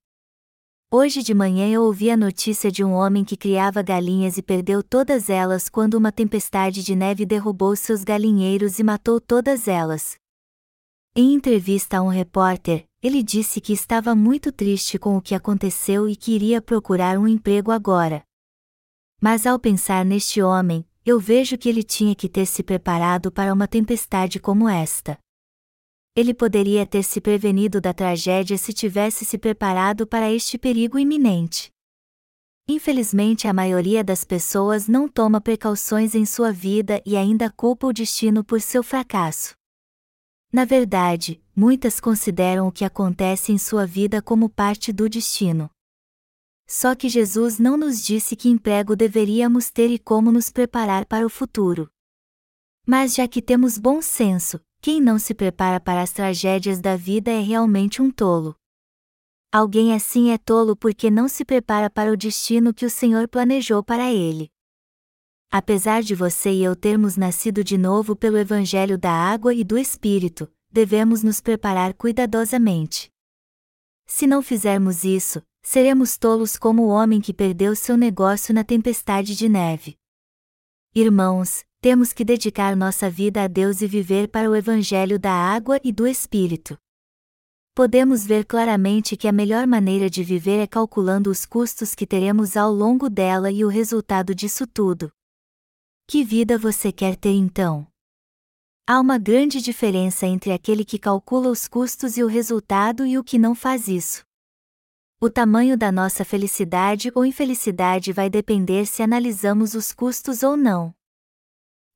Hoje 0.95 1.23
de 1.23 1.33
manhã 1.33 1.67
eu 1.67 1.81
ouvi 1.81 2.11
a 2.11 2.15
notícia 2.15 2.71
de 2.71 2.83
um 2.83 2.91
homem 2.91 3.25
que 3.25 3.35
criava 3.35 3.81
galinhas 3.81 4.37
e 4.37 4.43
perdeu 4.43 4.83
todas 4.83 5.27
elas 5.27 5.67
quando 5.67 5.95
uma 5.95 6.11
tempestade 6.11 6.83
de 6.83 6.95
neve 6.95 7.25
derrubou 7.25 7.75
seus 7.75 8.03
galinheiros 8.03 8.77
e 8.77 8.83
matou 8.83 9.19
todas 9.19 9.67
elas. 9.67 10.17
Em 11.15 11.33
entrevista 11.33 11.97
a 11.97 12.03
um 12.03 12.09
repórter, 12.09 12.85
ele 13.01 13.23
disse 13.23 13.59
que 13.59 13.73
estava 13.73 14.13
muito 14.13 14.51
triste 14.51 14.99
com 14.99 15.17
o 15.17 15.21
que 15.21 15.33
aconteceu 15.33 16.07
e 16.07 16.15
que 16.15 16.31
iria 16.31 16.61
procurar 16.61 17.17
um 17.17 17.27
emprego 17.27 17.71
agora. 17.71 18.21
Mas 19.19 19.47
ao 19.47 19.57
pensar 19.57 20.05
neste 20.05 20.43
homem, 20.43 20.85
eu 21.03 21.19
vejo 21.19 21.57
que 21.57 21.67
ele 21.67 21.81
tinha 21.81 22.13
que 22.13 22.29
ter 22.29 22.45
se 22.45 22.61
preparado 22.61 23.31
para 23.31 23.51
uma 23.51 23.67
tempestade 23.67 24.39
como 24.39 24.69
esta 24.69 25.17
ele 26.15 26.33
poderia 26.33 26.85
ter 26.85 27.03
se 27.03 27.19
prevenido 27.19 27.81
da 27.81 27.93
tragédia 27.93 28.57
se 28.57 28.71
tivesse 28.71 29.25
se 29.25 29.37
preparado 29.37 30.05
para 30.05 30.31
este 30.31 30.57
perigo 30.57 30.99
iminente. 30.99 31.71
Infelizmente, 32.67 33.47
a 33.47 33.53
maioria 33.53 34.03
das 34.03 34.23
pessoas 34.23 34.87
não 34.87 35.09
toma 35.09 35.41
precauções 35.41 36.15
em 36.15 36.25
sua 36.25 36.51
vida 36.51 37.01
e 37.05 37.17
ainda 37.17 37.49
culpa 37.49 37.87
o 37.87 37.93
destino 37.93 38.43
por 38.43 38.61
seu 38.61 38.81
fracasso. 38.81 39.53
Na 40.51 40.63
verdade, 40.65 41.43
muitas 41.55 41.99
consideram 41.99 42.67
o 42.67 42.71
que 42.71 42.85
acontece 42.85 43.51
em 43.51 43.57
sua 43.57 43.85
vida 43.85 44.21
como 44.21 44.47
parte 44.47 44.93
do 44.93 45.09
destino. 45.09 45.69
Só 46.67 46.95
que 46.95 47.09
Jesus 47.09 47.59
não 47.59 47.75
nos 47.75 48.01
disse 48.01 48.35
que 48.35 48.47
emprego 48.47 48.95
deveríamos 48.95 49.69
ter 49.69 49.89
e 49.89 49.99
como 49.99 50.31
nos 50.31 50.49
preparar 50.49 51.05
para 51.05 51.25
o 51.25 51.29
futuro. 51.29 51.89
Mas 52.85 53.15
já 53.15 53.27
que 53.27 53.41
temos 53.41 53.77
bom 53.77 54.01
senso, 54.01 54.61
quem 54.83 54.99
não 54.99 55.17
se 55.17 55.33
prepara 55.33 55.79
para 55.79 56.01
as 56.01 56.11
tragédias 56.11 56.81
da 56.81 56.97
vida 56.97 57.31
é 57.31 57.39
realmente 57.39 58.01
um 58.01 58.11
tolo. 58.11 58.53
Alguém 59.49 59.93
assim 59.93 60.31
é 60.31 60.37
tolo 60.37 60.75
porque 60.75 61.09
não 61.09 61.29
se 61.29 61.45
prepara 61.45 61.89
para 61.89 62.11
o 62.11 62.17
destino 62.17 62.73
que 62.73 62.85
o 62.85 62.89
Senhor 62.89 63.29
planejou 63.29 63.81
para 63.81 64.11
ele. 64.11 64.51
Apesar 65.49 66.03
de 66.03 66.13
você 66.13 66.51
e 66.51 66.65
eu 66.65 66.75
termos 66.75 67.15
nascido 67.15 67.63
de 67.63 67.77
novo 67.77 68.13
pelo 68.13 68.37
Evangelho 68.37 68.97
da 68.97 69.09
Água 69.09 69.53
e 69.53 69.63
do 69.63 69.77
Espírito, 69.77 70.51
devemos 70.69 71.23
nos 71.23 71.39
preparar 71.39 71.93
cuidadosamente. 71.93 73.09
Se 74.05 74.27
não 74.27 74.41
fizermos 74.41 75.05
isso, 75.05 75.41
seremos 75.61 76.17
tolos 76.17 76.57
como 76.57 76.81
o 76.83 76.89
homem 76.89 77.21
que 77.21 77.33
perdeu 77.33 77.73
seu 77.73 77.95
negócio 77.95 78.53
na 78.53 78.65
tempestade 78.65 79.33
de 79.33 79.47
neve. 79.47 79.95
Irmãos, 80.93 81.63
temos 81.83 82.13
que 82.13 82.23
dedicar 82.23 82.77
nossa 82.77 83.09
vida 83.09 83.43
a 83.43 83.47
Deus 83.49 83.81
e 83.81 83.87
viver 83.87 84.29
para 84.29 84.49
o 84.49 84.55
Evangelho 84.55 85.19
da 85.19 85.33
água 85.33 85.81
e 85.83 85.91
do 85.91 86.07
Espírito. 86.07 86.77
Podemos 87.75 88.25
ver 88.25 88.45
claramente 88.45 89.17
que 89.17 89.27
a 89.27 89.33
melhor 89.33 89.67
maneira 89.67 90.09
de 90.09 90.23
viver 90.23 90.59
é 90.59 90.65
calculando 90.65 91.29
os 91.29 91.45
custos 91.45 91.93
que 91.93 92.07
teremos 92.07 92.55
ao 92.55 92.71
longo 92.71 93.09
dela 93.09 93.51
e 93.51 93.65
o 93.65 93.67
resultado 93.67 94.33
disso 94.33 94.65
tudo. 94.65 95.11
Que 96.07 96.23
vida 96.23 96.57
você 96.57 96.89
quer 96.89 97.17
ter 97.17 97.33
então? 97.33 97.85
Há 98.87 98.97
uma 99.01 99.17
grande 99.17 99.61
diferença 99.61 100.25
entre 100.25 100.53
aquele 100.53 100.85
que 100.85 100.97
calcula 100.97 101.49
os 101.49 101.67
custos 101.67 102.15
e 102.15 102.23
o 102.23 102.27
resultado 102.27 103.05
e 103.05 103.17
o 103.17 103.23
que 103.25 103.37
não 103.37 103.53
faz 103.53 103.89
isso. 103.89 104.23
O 105.19 105.29
tamanho 105.29 105.77
da 105.77 105.91
nossa 105.91 106.23
felicidade 106.23 107.11
ou 107.13 107.25
infelicidade 107.25 108.13
vai 108.13 108.29
depender 108.29 108.85
se 108.85 109.03
analisamos 109.03 109.73
os 109.73 109.91
custos 109.91 110.43
ou 110.43 110.55
não. 110.55 110.95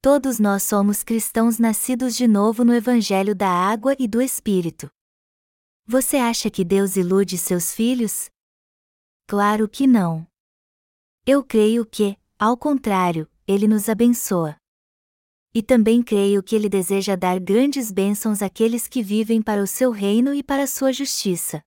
Todos 0.09 0.39
nós 0.39 0.63
somos 0.63 1.03
cristãos 1.03 1.59
nascidos 1.59 2.15
de 2.15 2.29
novo 2.29 2.63
no 2.63 2.73
Evangelho 2.73 3.35
da 3.35 3.49
Água 3.49 3.93
e 3.99 4.07
do 4.07 4.21
Espírito. 4.21 4.89
Você 5.85 6.15
acha 6.15 6.49
que 6.49 6.63
Deus 6.63 6.95
ilude 6.95 7.37
seus 7.37 7.73
filhos? 7.73 8.29
Claro 9.27 9.67
que 9.67 9.85
não. 9.85 10.25
Eu 11.25 11.43
creio 11.43 11.85
que, 11.85 12.17
ao 12.39 12.55
contrário, 12.55 13.29
Ele 13.45 13.67
nos 13.67 13.89
abençoa. 13.89 14.55
E 15.53 15.61
também 15.61 16.01
creio 16.01 16.41
que 16.41 16.55
Ele 16.55 16.69
deseja 16.69 17.17
dar 17.17 17.37
grandes 17.37 17.91
bênçãos 17.91 18.41
àqueles 18.41 18.87
que 18.87 19.03
vivem 19.03 19.41
para 19.41 19.61
o 19.61 19.67
seu 19.67 19.91
reino 19.91 20.33
e 20.33 20.41
para 20.41 20.63
a 20.63 20.67
sua 20.67 20.93
justiça. 20.93 21.61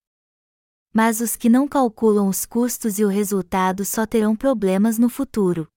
Mas 0.94 1.20
os 1.20 1.36
que 1.36 1.50
não 1.50 1.68
calculam 1.68 2.26
os 2.26 2.46
custos 2.46 2.98
e 2.98 3.04
o 3.04 3.08
resultado 3.08 3.84
só 3.84 4.06
terão 4.06 4.34
problemas 4.34 4.98
no 4.98 5.10
futuro. 5.10 5.68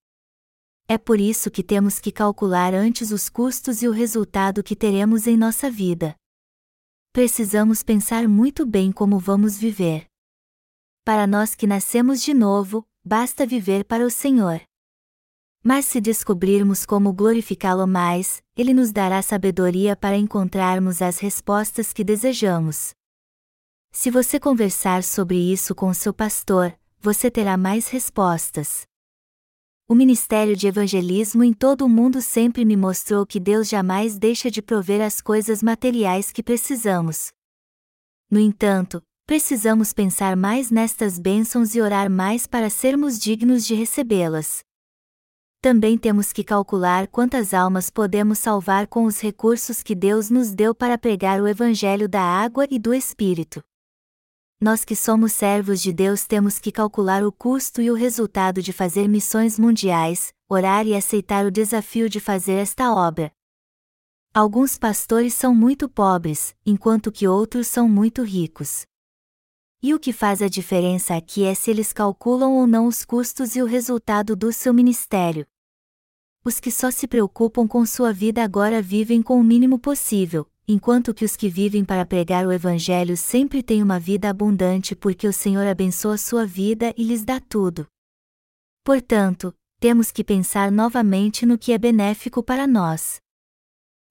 É 0.87 0.97
por 0.97 1.19
isso 1.19 1.49
que 1.49 1.63
temos 1.63 1.99
que 1.99 2.11
calcular 2.11 2.73
antes 2.73 3.11
os 3.11 3.29
custos 3.29 3.81
e 3.81 3.87
o 3.87 3.91
resultado 3.91 4.61
que 4.61 4.75
teremos 4.75 5.27
em 5.27 5.37
nossa 5.37 5.71
vida. 5.71 6.15
Precisamos 7.13 7.83
pensar 7.83 8.27
muito 8.27 8.65
bem 8.65 8.91
como 8.91 9.17
vamos 9.17 9.57
viver. 9.57 10.07
Para 11.05 11.25
nós 11.25 11.55
que 11.55 11.67
nascemos 11.67 12.21
de 12.21 12.33
novo, 12.33 12.85
basta 13.03 13.45
viver 13.45 13.85
para 13.85 14.05
o 14.05 14.09
Senhor. 14.09 14.61
Mas 15.63 15.85
se 15.85 16.01
descobrirmos 16.01 16.85
como 16.85 17.13
glorificá-lo 17.13 17.87
mais, 17.87 18.41
Ele 18.55 18.73
nos 18.73 18.91
dará 18.91 19.21
sabedoria 19.21 19.95
para 19.95 20.17
encontrarmos 20.17 21.01
as 21.01 21.19
respostas 21.19 21.93
que 21.93 22.03
desejamos. 22.03 22.93
Se 23.91 24.11
você 24.11 24.39
conversar 24.39 25.03
sobre 25.03 25.37
isso 25.37 25.73
com 25.73 25.93
seu 25.93 26.13
pastor, 26.13 26.77
você 26.99 27.31
terá 27.31 27.55
mais 27.55 27.87
respostas. 27.87 28.85
O 29.85 29.95
ministério 29.95 30.55
de 30.55 30.65
evangelismo 30.65 31.43
em 31.43 31.51
todo 31.51 31.85
o 31.85 31.89
mundo 31.89 32.21
sempre 32.21 32.63
me 32.63 32.77
mostrou 32.77 33.25
que 33.25 33.37
Deus 33.37 33.67
jamais 33.67 34.17
deixa 34.17 34.49
de 34.49 34.61
prover 34.61 35.01
as 35.01 35.19
coisas 35.19 35.61
materiais 35.61 36.31
que 36.31 36.41
precisamos. 36.41 37.33
No 38.31 38.39
entanto, 38.39 39.03
precisamos 39.25 39.91
pensar 39.91 40.37
mais 40.37 40.71
nestas 40.71 41.19
bênçãos 41.19 41.75
e 41.75 41.81
orar 41.81 42.09
mais 42.09 42.47
para 42.47 42.69
sermos 42.69 43.19
dignos 43.19 43.65
de 43.65 43.75
recebê-las. 43.75 44.63
Também 45.61 45.97
temos 45.97 46.31
que 46.31 46.45
calcular 46.45 47.07
quantas 47.07 47.53
almas 47.53 47.89
podemos 47.89 48.39
salvar 48.39 48.87
com 48.87 49.03
os 49.03 49.19
recursos 49.19 49.83
que 49.83 49.95
Deus 49.95 50.29
nos 50.29 50.53
deu 50.53 50.73
para 50.73 50.97
pregar 50.97 51.41
o 51.41 51.47
Evangelho 51.47 52.07
da 52.07 52.21
água 52.21 52.65
e 52.71 52.79
do 52.79 52.93
Espírito 52.93 53.61
nós 54.63 54.86
que 54.86 54.96
somos 54.96 55.34
servos 55.34 55.82
de 55.82 55.91
Deus 55.91 56.25
temos 56.25 56.58
que 56.58 56.72
calcular 56.72 57.22
o 57.22 57.34
custo 57.34 57.82
e 57.82 57.91
o 57.91 57.93
resultado 57.93 58.62
de 58.62 58.72
fazer 58.72 59.10
missões 59.10 59.60
mundiais, 59.60 60.34
orar 60.48 60.88
e 60.88 60.96
aceitar 60.96 61.46
o 61.46 61.51
desafio 61.51 62.08
de 62.08 62.22
fazer 62.22 62.53
esta 62.53 62.93
obra. 62.93 63.29
Alguns 64.34 64.77
pastores 64.77 65.34
são 65.34 65.53
muito 65.53 65.89
pobres, 65.89 66.55
enquanto 66.65 67.12
que 67.12 67.27
outros 67.27 67.67
são 67.67 67.89
muito 67.89 68.24
ricos. 68.24 68.86
E 69.82 69.93
o 69.93 70.00
que 70.00 70.13
faz 70.13 70.41
a 70.41 70.48
diferença 70.48 71.13
aqui 71.13 71.43
é 71.43 71.53
se 71.53 71.70
eles 71.70 71.91
calculam 71.91 72.53
ou 72.53 72.65
não 72.65 72.88
os 72.88 73.03
custos 73.03 73.58
e 73.58 73.62
o 73.62 73.65
resultado 73.65 74.34
do 74.34 74.53
seu 74.53 74.74
ministério. 74.74 75.46
Os 76.41 76.62
que 76.62 76.72
só 76.72 76.89
se 76.89 77.05
preocupam 77.05 77.67
com 77.67 77.86
sua 77.86 78.13
vida 78.13 78.41
agora 78.41 78.82
vivem 78.82 79.22
com 79.22 79.38
o 79.38 79.43
mínimo 79.43 79.77
possível, 79.77 80.50
enquanto 80.67 81.13
que 81.13 81.25
os 81.25 81.36
que 81.36 81.50
vivem 81.50 81.84
para 81.84 82.05
pregar 82.05 82.48
o 82.48 82.51
Evangelho 82.51 83.17
sempre 83.17 83.62
têm 83.62 83.84
uma 83.84 84.00
vida 84.00 84.29
abundante 84.29 84.96
porque 84.96 85.27
o 85.27 85.34
Senhor 85.34 85.67
abençoa 85.67 86.17
sua 86.17 86.46
vida 86.46 86.93
e 86.98 87.03
lhes 87.03 87.24
dá 87.24 87.39
tudo. 87.39 87.86
Portanto, 88.84 89.53
temos 89.79 90.12
que 90.12 90.24
pensar 90.24 90.72
novamente 90.72 91.46
no 91.46 91.58
que 91.58 91.74
é 91.74 91.77
benéfico 91.77 92.41
para 92.41 92.65
nós. 92.65 93.17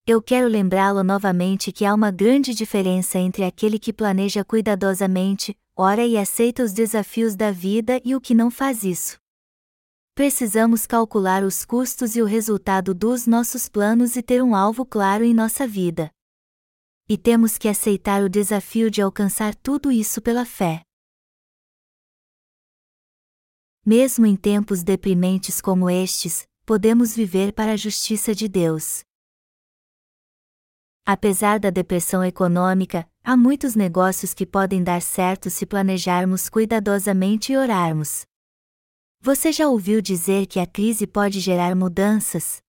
Eu 0.06 0.20
quero 0.20 0.48
lembrá-lo 0.48 1.02
novamente 1.02 1.72
que 1.72 1.84
há 1.84 1.94
uma 1.94 2.10
grande 2.10 2.52
diferença 2.52 3.18
entre 3.18 3.44
aquele 3.44 3.78
que 3.78 3.92
planeja 3.92 4.44
cuidadosamente, 4.44 5.56
ora 5.76 6.04
e 6.04 6.18
aceita 6.18 6.62
os 6.62 6.72
desafios 6.72 7.34
da 7.34 7.50
vida 7.50 8.00
e 8.04 8.14
o 8.14 8.20
que 8.20 8.34
não 8.34 8.50
faz 8.50 8.82
isso. 8.82 9.16
Precisamos 10.14 10.86
calcular 10.86 11.42
os 11.42 11.64
custos 11.64 12.16
e 12.16 12.20
o 12.20 12.26
resultado 12.26 12.92
dos 12.92 13.26
nossos 13.26 13.68
planos 13.68 14.16
e 14.16 14.22
ter 14.22 14.42
um 14.42 14.54
alvo 14.54 14.84
claro 14.84 15.24
em 15.24 15.32
nossa 15.32 15.66
vida 15.66 16.12
e 17.08 17.18
temos 17.18 17.58
que 17.58 17.68
aceitar 17.68 18.22
o 18.22 18.28
desafio 18.28 18.90
de 18.90 19.02
alcançar 19.02 19.54
tudo 19.54 19.90
isso 19.90 20.20
pela 20.22 20.44
fé. 20.44 20.82
Mesmo 23.84 24.24
em 24.24 24.36
tempos 24.36 24.84
deprimentes 24.84 25.60
como 25.60 25.90
estes, 25.90 26.46
podemos 26.64 27.14
viver 27.16 27.52
para 27.52 27.72
a 27.72 27.76
justiça 27.76 28.32
de 28.32 28.46
Deus. 28.46 29.02
Apesar 31.04 31.58
da 31.58 31.68
depressão 31.68 32.22
econômica, 32.22 33.04
há 33.24 33.36
muitos 33.36 33.74
negócios 33.74 34.32
que 34.32 34.46
podem 34.46 34.84
dar 34.84 35.02
certo 35.02 35.50
se 35.50 35.66
planejarmos 35.66 36.48
cuidadosamente 36.48 37.52
e 37.52 37.56
orarmos. 37.56 38.24
Você 39.20 39.50
já 39.50 39.68
ouviu 39.68 40.00
dizer 40.00 40.46
que 40.46 40.60
a 40.60 40.66
crise 40.66 41.04
pode 41.04 41.40
gerar 41.40 41.74
mudanças? 41.74 42.61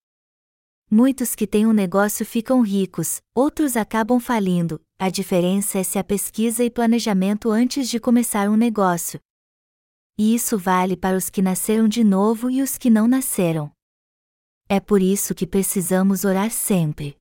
Muitos 0.96 1.34
que 1.34 1.48
têm 1.48 1.66
um 1.66 1.74
negócio 1.74 2.24
ficam 2.24 2.62
ricos, 2.62 3.20
outros 3.34 3.76
acabam 3.76 4.20
falindo, 4.20 4.80
a 5.00 5.10
diferença 5.10 5.80
é 5.80 5.84
se 5.84 5.98
a 5.98 6.04
pesquisa 6.04 6.64
e 6.64 6.70
planejamento 6.70 7.50
antes 7.50 7.90
de 7.90 8.00
começar 8.00 8.48
um 8.48 8.56
negócio. 8.56 9.20
E 10.20 10.36
isso 10.36 10.56
vale 10.56 10.96
para 10.96 11.18
os 11.18 11.32
que 11.32 11.42
nasceram 11.42 11.88
de 11.88 12.04
novo 12.04 12.48
e 12.48 12.62
os 12.62 12.78
que 12.78 12.92
não 12.92 13.08
nasceram. 13.08 13.72
É 14.70 14.80
por 14.80 15.02
isso 15.02 15.34
que 15.34 15.48
precisamos 15.48 16.26
orar 16.26 16.52
sempre. 16.52 17.18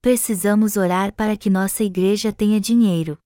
Precisamos 0.00 0.78
orar 0.78 1.12
para 1.12 1.36
que 1.36 1.50
nossa 1.50 1.84
igreja 1.84 2.32
tenha 2.32 2.58
dinheiro. 2.58 3.18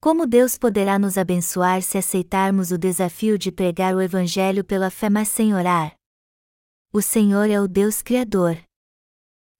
Como 0.00 0.26
Deus 0.26 0.58
poderá 0.58 0.98
nos 0.98 1.16
abençoar 1.16 1.82
se 1.82 1.98
aceitarmos 1.98 2.72
o 2.72 2.78
desafio 2.78 3.38
de 3.38 3.52
pregar 3.52 3.94
o 3.94 4.02
Evangelho 4.02 4.64
pela 4.64 4.90
fé, 4.90 5.08
mas 5.08 5.28
sem 5.28 5.54
orar? 5.54 5.96
O 6.96 7.02
Senhor 7.02 7.50
é 7.50 7.60
o 7.60 7.68
Deus 7.68 8.00
Criador. 8.00 8.56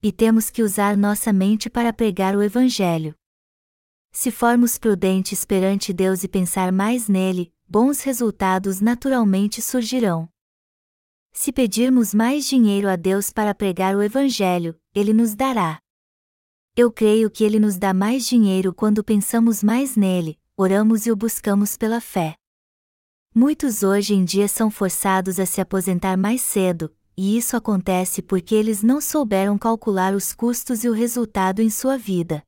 E 0.02 0.10
temos 0.10 0.48
que 0.48 0.62
usar 0.62 0.96
nossa 0.96 1.34
mente 1.34 1.68
para 1.68 1.92
pregar 1.92 2.34
o 2.34 2.42
Evangelho. 2.42 3.14
Se 4.10 4.30
formos 4.30 4.78
prudentes 4.78 5.44
perante 5.44 5.92
Deus 5.92 6.24
e 6.24 6.28
pensar 6.28 6.72
mais 6.72 7.08
nele, 7.08 7.52
bons 7.68 8.00
resultados 8.00 8.80
naturalmente 8.80 9.60
surgirão. 9.60 10.26
Se 11.30 11.52
pedirmos 11.52 12.14
mais 12.14 12.48
dinheiro 12.48 12.88
a 12.88 12.96
Deus 12.96 13.28
para 13.28 13.54
pregar 13.54 13.94
o 13.94 14.02
Evangelho, 14.02 14.74
Ele 14.94 15.12
nos 15.12 15.34
dará. 15.34 15.78
Eu 16.74 16.90
creio 16.90 17.30
que 17.30 17.44
Ele 17.44 17.60
nos 17.60 17.76
dá 17.76 17.92
mais 17.92 18.26
dinheiro 18.26 18.72
quando 18.72 19.04
pensamos 19.04 19.62
mais 19.62 19.94
nele, 19.94 20.40
oramos 20.56 21.04
e 21.04 21.12
o 21.12 21.16
buscamos 21.16 21.76
pela 21.76 22.00
fé. 22.00 22.34
Muitos 23.34 23.82
hoje 23.82 24.14
em 24.14 24.24
dia 24.24 24.48
são 24.48 24.70
forçados 24.70 25.38
a 25.38 25.44
se 25.44 25.60
aposentar 25.60 26.16
mais 26.16 26.40
cedo, 26.40 26.96
e 27.16 27.36
isso 27.36 27.56
acontece 27.56 28.20
porque 28.20 28.54
eles 28.54 28.82
não 28.82 29.00
souberam 29.00 29.56
calcular 29.56 30.14
os 30.14 30.32
custos 30.32 30.84
e 30.84 30.88
o 30.88 30.92
resultado 30.92 31.62
em 31.62 31.70
sua 31.70 31.96
vida. 31.96 32.42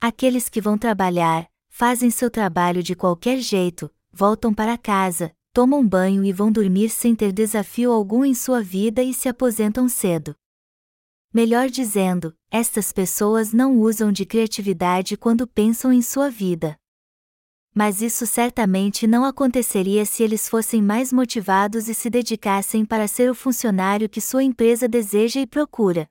Aqueles 0.00 0.48
que 0.48 0.60
vão 0.60 0.78
trabalhar, 0.78 1.46
fazem 1.68 2.10
seu 2.10 2.30
trabalho 2.30 2.82
de 2.82 2.94
qualquer 2.94 3.38
jeito, 3.38 3.90
voltam 4.10 4.54
para 4.54 4.78
casa, 4.78 5.34
tomam 5.52 5.86
banho 5.86 6.24
e 6.24 6.32
vão 6.32 6.50
dormir 6.50 6.88
sem 6.88 7.14
ter 7.14 7.32
desafio 7.32 7.92
algum 7.92 8.24
em 8.24 8.34
sua 8.34 8.62
vida 8.62 9.02
e 9.02 9.12
se 9.12 9.28
aposentam 9.28 9.88
cedo. 9.88 10.34
Melhor 11.32 11.68
dizendo, 11.68 12.34
estas 12.50 12.92
pessoas 12.92 13.52
não 13.52 13.78
usam 13.78 14.10
de 14.10 14.24
criatividade 14.24 15.16
quando 15.16 15.46
pensam 15.46 15.92
em 15.92 16.00
sua 16.00 16.30
vida 16.30 16.78
mas 17.76 18.00
isso 18.00 18.26
certamente 18.26 19.06
não 19.06 19.22
aconteceria 19.22 20.06
se 20.06 20.22
eles 20.22 20.48
fossem 20.48 20.80
mais 20.80 21.12
motivados 21.12 21.90
e 21.90 21.94
se 21.94 22.08
dedicassem 22.08 22.86
para 22.86 23.06
ser 23.06 23.30
o 23.30 23.34
funcionário 23.34 24.08
que 24.08 24.18
sua 24.18 24.42
empresa 24.42 24.88
deseja 24.88 25.42
e 25.42 25.46
procura. 25.46 26.08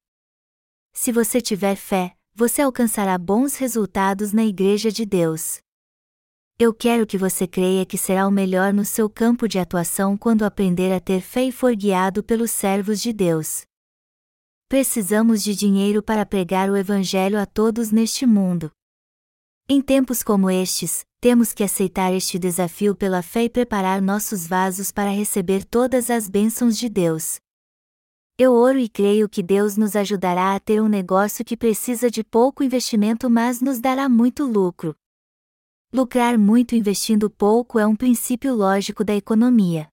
Se 0.93 1.11
você 1.11 1.41
tiver 1.41 1.75
fé, 1.75 2.15
você 2.35 2.61
alcançará 2.61 3.17
bons 3.17 3.55
resultados 3.55 4.31
na 4.31 4.45
Igreja 4.45 4.91
de 4.91 5.07
Deus. 5.07 5.57
Eu 6.59 6.71
quero 6.71 7.07
que 7.07 7.17
você 7.17 7.47
creia 7.47 7.83
que 7.83 7.97
será 7.97 8.27
o 8.27 8.31
melhor 8.31 8.71
no 8.71 8.85
seu 8.85 9.09
campo 9.09 9.47
de 9.47 9.57
atuação 9.57 10.15
quando 10.15 10.45
aprender 10.45 10.93
a 10.93 10.99
ter 10.99 11.19
fé 11.19 11.45
e 11.45 11.51
for 11.51 11.75
guiado 11.75 12.23
pelos 12.23 12.51
servos 12.51 13.01
de 13.01 13.11
Deus. 13.11 13.63
Precisamos 14.69 15.43
de 15.43 15.55
dinheiro 15.55 16.03
para 16.03 16.27
pregar 16.27 16.69
o 16.69 16.77
Evangelho 16.77 17.39
a 17.39 17.45
todos 17.47 17.89
neste 17.89 18.23
mundo. 18.23 18.71
Em 19.67 19.81
tempos 19.81 20.21
como 20.21 20.47
estes, 20.47 21.03
temos 21.25 21.53
que 21.53 21.63
aceitar 21.63 22.13
este 22.13 22.37
desafio 22.37 22.95
pela 22.95 23.23
fé 23.23 23.45
e 23.45 23.49
preparar 23.49 23.99
nossos 23.99 24.45
vasos 24.45 24.91
para 24.91 25.09
receber 25.09 25.65
todas 25.65 26.11
as 26.11 26.29
bênçãos 26.29 26.77
de 26.77 26.87
Deus. 26.87 27.39
Eu 28.37 28.53
oro 28.53 28.77
e 28.77 28.87
creio 28.87 29.27
que 29.27 29.41
Deus 29.41 29.75
nos 29.75 29.95
ajudará 29.95 30.53
a 30.53 30.59
ter 30.59 30.79
um 30.79 30.87
negócio 30.87 31.43
que 31.43 31.57
precisa 31.57 32.11
de 32.11 32.23
pouco 32.23 32.63
investimento, 32.63 33.27
mas 33.27 33.59
nos 33.59 33.79
dará 33.79 34.07
muito 34.07 34.45
lucro. 34.45 34.95
Lucrar 35.91 36.37
muito 36.37 36.75
investindo 36.75 37.27
pouco 37.27 37.79
é 37.79 37.87
um 37.87 37.95
princípio 37.95 38.53
lógico 38.53 39.03
da 39.03 39.15
economia. 39.15 39.87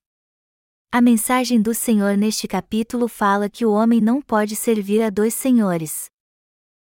A 0.93 1.01
mensagem 1.01 1.63
do 1.63 1.73
Senhor 1.73 2.15
neste 2.15 2.47
capítulo 2.47 3.09
fala 3.09 3.49
que 3.49 3.65
o 3.65 3.73
homem 3.73 4.03
não 4.03 4.21
pode 4.21 4.55
servir 4.55 5.01
a 5.01 5.09
dois 5.09 5.33
senhores. 5.33 6.11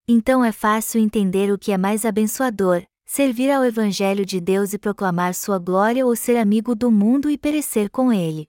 Então 0.08 0.44
é 0.44 0.50
fácil 0.50 1.00
entender 1.00 1.52
o 1.52 1.56
que 1.56 1.70
é 1.70 1.78
mais 1.78 2.04
abençoador: 2.04 2.84
servir 3.14 3.48
ao 3.48 3.64
Evangelho 3.64 4.26
de 4.26 4.40
Deus 4.40 4.72
e 4.72 4.78
proclamar 4.78 5.36
sua 5.36 5.56
glória 5.56 6.04
ou 6.04 6.16
ser 6.16 6.36
amigo 6.36 6.74
do 6.74 6.90
mundo 6.90 7.30
e 7.30 7.38
perecer 7.38 7.88
com 7.88 8.12
ele. 8.12 8.48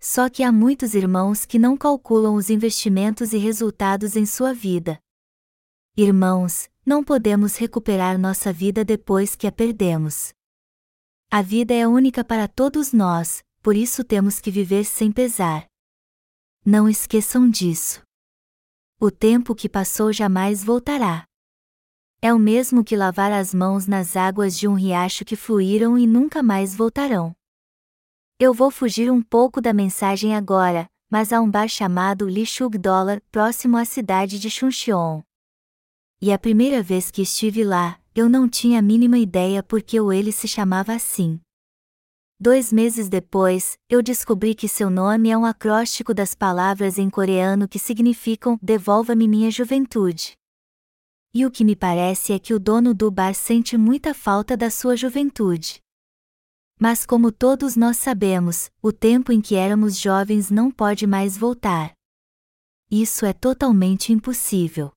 Só 0.00 0.28
que 0.28 0.42
há 0.42 0.50
muitos 0.50 0.92
irmãos 0.92 1.46
que 1.46 1.56
não 1.56 1.76
calculam 1.76 2.34
os 2.34 2.50
investimentos 2.50 3.32
e 3.32 3.38
resultados 3.38 4.16
em 4.16 4.26
sua 4.26 4.52
vida. 4.52 4.98
Irmãos, 5.96 6.68
não 6.84 7.04
podemos 7.04 7.54
recuperar 7.54 8.18
nossa 8.18 8.52
vida 8.52 8.84
depois 8.84 9.36
que 9.36 9.46
a 9.46 9.52
perdemos. 9.52 10.32
A 11.30 11.40
vida 11.40 11.72
é 11.72 11.86
única 11.86 12.24
para 12.24 12.48
todos 12.48 12.92
nós, 12.92 13.40
por 13.62 13.76
isso 13.76 14.02
temos 14.02 14.40
que 14.40 14.50
viver 14.50 14.84
sem 14.84 15.12
pesar. 15.12 15.64
Não 16.66 16.88
esqueçam 16.88 17.48
disso. 17.48 18.02
O 18.98 19.12
tempo 19.12 19.54
que 19.54 19.68
passou 19.68 20.12
jamais 20.12 20.64
voltará. 20.64 21.29
É 22.22 22.34
o 22.34 22.38
mesmo 22.38 22.84
que 22.84 22.94
lavar 22.94 23.32
as 23.32 23.54
mãos 23.54 23.86
nas 23.86 24.14
águas 24.14 24.54
de 24.58 24.68
um 24.68 24.74
riacho 24.74 25.24
que 25.24 25.34
fluíram 25.34 25.96
e 25.96 26.06
nunca 26.06 26.42
mais 26.42 26.74
voltarão. 26.74 27.34
Eu 28.38 28.52
vou 28.52 28.70
fugir 28.70 29.10
um 29.10 29.22
pouco 29.22 29.58
da 29.58 29.72
mensagem 29.72 30.36
agora, 30.36 30.86
mas 31.10 31.32
há 31.32 31.40
um 31.40 31.50
bar 31.50 31.66
chamado 31.66 32.28
Lishug 32.28 32.76
Dollar 32.76 33.22
próximo 33.32 33.78
à 33.78 33.86
cidade 33.86 34.38
de 34.38 34.50
Chuncheon. 34.50 35.22
E 36.20 36.30
a 36.30 36.38
primeira 36.38 36.82
vez 36.82 37.10
que 37.10 37.22
estive 37.22 37.64
lá, 37.64 37.98
eu 38.14 38.28
não 38.28 38.46
tinha 38.46 38.80
a 38.80 38.82
mínima 38.82 39.18
ideia 39.18 39.62
porque 39.62 39.98
o 39.98 40.12
ele 40.12 40.30
se 40.30 40.46
chamava 40.46 40.92
assim. 40.92 41.40
Dois 42.38 42.70
meses 42.70 43.08
depois, 43.08 43.78
eu 43.88 44.02
descobri 44.02 44.54
que 44.54 44.68
seu 44.68 44.90
nome 44.90 45.30
é 45.30 45.38
um 45.38 45.46
acróstico 45.46 46.12
das 46.12 46.34
palavras 46.34 46.98
em 46.98 47.08
coreano 47.08 47.66
que 47.66 47.78
significam 47.78 48.58
Devolva-me 48.60 49.26
minha 49.26 49.50
juventude. 49.50 50.39
E 51.32 51.46
o 51.46 51.50
que 51.50 51.64
me 51.64 51.76
parece 51.76 52.32
é 52.32 52.38
que 52.38 52.52
o 52.52 52.58
dono 52.58 52.92
do 52.92 53.10
bar 53.10 53.34
sente 53.34 53.76
muita 53.76 54.12
falta 54.12 54.56
da 54.56 54.68
sua 54.68 54.96
juventude. 54.96 55.80
Mas 56.78 57.06
como 57.06 57.30
todos 57.30 57.76
nós 57.76 57.98
sabemos, 57.98 58.70
o 58.82 58.90
tempo 58.92 59.30
em 59.30 59.40
que 59.40 59.54
éramos 59.54 59.96
jovens 59.96 60.50
não 60.50 60.70
pode 60.70 61.06
mais 61.06 61.36
voltar. 61.36 61.92
Isso 62.90 63.24
é 63.24 63.32
totalmente 63.32 64.12
impossível. 64.12 64.90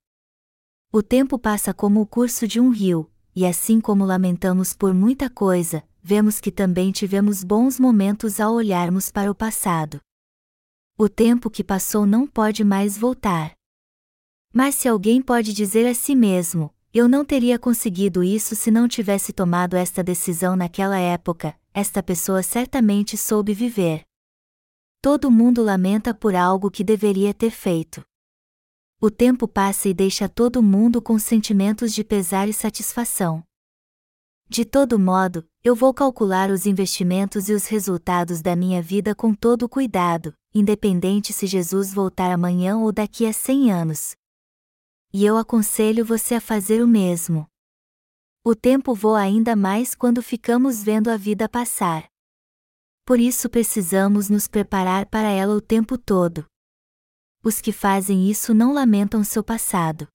O 0.92 1.04
tempo 1.04 1.38
passa 1.38 1.74
como 1.74 2.02
o 2.02 2.08
curso 2.08 2.48
de 2.48 2.60
um 2.60 2.70
rio, 2.70 3.12
e 3.36 3.46
assim 3.46 3.80
como 3.80 4.06
lamentamos 4.06 4.74
por 4.74 4.94
muita 4.94 5.30
coisa, 5.30 5.84
vemos 6.02 6.40
que 6.40 6.52
também 6.52 6.92
tivemos 6.92 7.44
bons 7.44 7.80
momentos 7.80 8.40
ao 8.40 8.54
olharmos 8.54 9.12
para 9.12 9.30
o 9.30 9.36
passado. 9.36 10.00
O 10.98 11.08
tempo 11.08 11.50
que 11.50 11.64
passou 11.64 12.06
não 12.06 12.26
pode 12.26 12.64
mais 12.64 12.98
voltar. 12.98 13.54
Mas 14.54 14.76
se 14.76 14.88
alguém 14.88 15.20
pode 15.20 15.52
dizer 15.52 15.88
a 15.88 15.96
si 15.96 16.16
mesmo, 16.16 16.72
eu 16.94 17.08
não 17.08 17.26
teria 17.26 17.58
conseguido 17.58 18.24
isso 18.24 18.56
se 18.56 18.70
não 18.70 18.88
tivesse 18.88 19.34
tomado 19.34 19.76
esta 19.76 20.04
decisão 20.04 20.56
naquela 20.56 21.00
época, 21.00 21.60
esta 21.74 22.04
pessoa 22.04 22.44
certamente 22.44 23.18
soube 23.18 23.52
viver. 23.52 24.04
Todo 25.02 25.32
mundo 25.32 25.64
lamenta 25.64 26.14
por 26.14 26.36
algo 26.36 26.70
que 26.70 26.84
deveria 26.84 27.34
ter 27.34 27.50
feito. 27.50 28.06
O 29.02 29.10
tempo 29.10 29.48
passa 29.48 29.90
e 29.90 29.94
deixa 29.94 30.30
todo 30.30 30.62
mundo 30.62 31.02
com 31.02 31.18
sentimentos 31.18 31.92
de 31.92 32.04
pesar 32.04 32.48
e 32.48 32.54
satisfação. 32.54 33.44
De 34.48 34.64
todo 34.64 35.00
modo, 35.00 35.44
eu 35.64 35.76
vou 35.76 35.92
calcular 35.96 36.52
os 36.52 36.68
investimentos 36.68 37.50
e 37.50 37.54
os 37.54 37.66
resultados 37.66 38.40
da 38.40 38.56
minha 38.56 38.84
vida 38.84 39.16
com 39.16 39.34
todo 39.34 39.68
cuidado, 39.68 40.32
independente 40.54 41.34
se 41.34 41.48
Jesus 41.48 41.92
voltar 41.92 42.32
amanhã 42.32 42.78
ou 42.78 42.92
daqui 42.92 43.26
a 43.26 43.34
100 43.34 43.72
anos. 43.72 44.16
E 45.16 45.24
eu 45.24 45.38
aconselho 45.38 46.04
você 46.04 46.34
a 46.34 46.42
fazer 46.42 46.82
o 46.82 46.88
mesmo. 46.88 47.48
O 48.44 48.56
tempo 48.56 48.96
voa 48.96 49.20
ainda 49.22 49.56
mais 49.56 49.94
quando 49.94 50.24
ficamos 50.24 50.82
vendo 50.82 51.08
a 51.08 51.16
vida 51.16 51.48
passar. 51.48 52.08
Por 53.06 53.20
isso 53.20 53.48
precisamos 53.48 54.28
nos 54.28 54.48
preparar 54.48 55.06
para 55.06 55.30
ela 55.30 55.54
o 55.54 55.62
tempo 55.62 56.00
todo. 56.00 56.48
Os 57.44 57.62
que 57.62 57.72
fazem 57.72 58.28
isso 58.28 58.56
não 58.56 58.74
lamentam 58.74 59.24
seu 59.24 59.44
passado. 59.44 60.08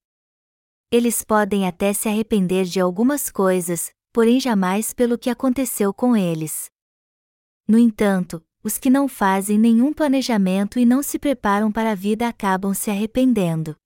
Eles 0.91 1.23
podem 1.23 1.65
até 1.65 1.93
se 1.93 2.09
arrepender 2.09 2.65
de 2.65 2.81
algumas 2.81 3.29
coisas, 3.29 3.93
porém 4.11 4.37
jamais 4.37 4.93
pelo 4.93 5.17
que 5.17 5.29
aconteceu 5.29 5.93
com 5.93 6.13
eles. 6.13 6.69
No 7.65 7.79
entanto, 7.79 8.43
os 8.61 8.77
que 8.77 8.89
não 8.89 9.07
fazem 9.07 9.57
nenhum 9.57 9.93
planejamento 9.93 10.77
e 10.77 10.85
não 10.85 11.01
se 11.01 11.17
preparam 11.17 11.71
para 11.71 11.91
a 11.91 11.95
vida 11.95 12.27
acabam 12.27 12.73
se 12.73 12.91
arrependendo 12.91 13.79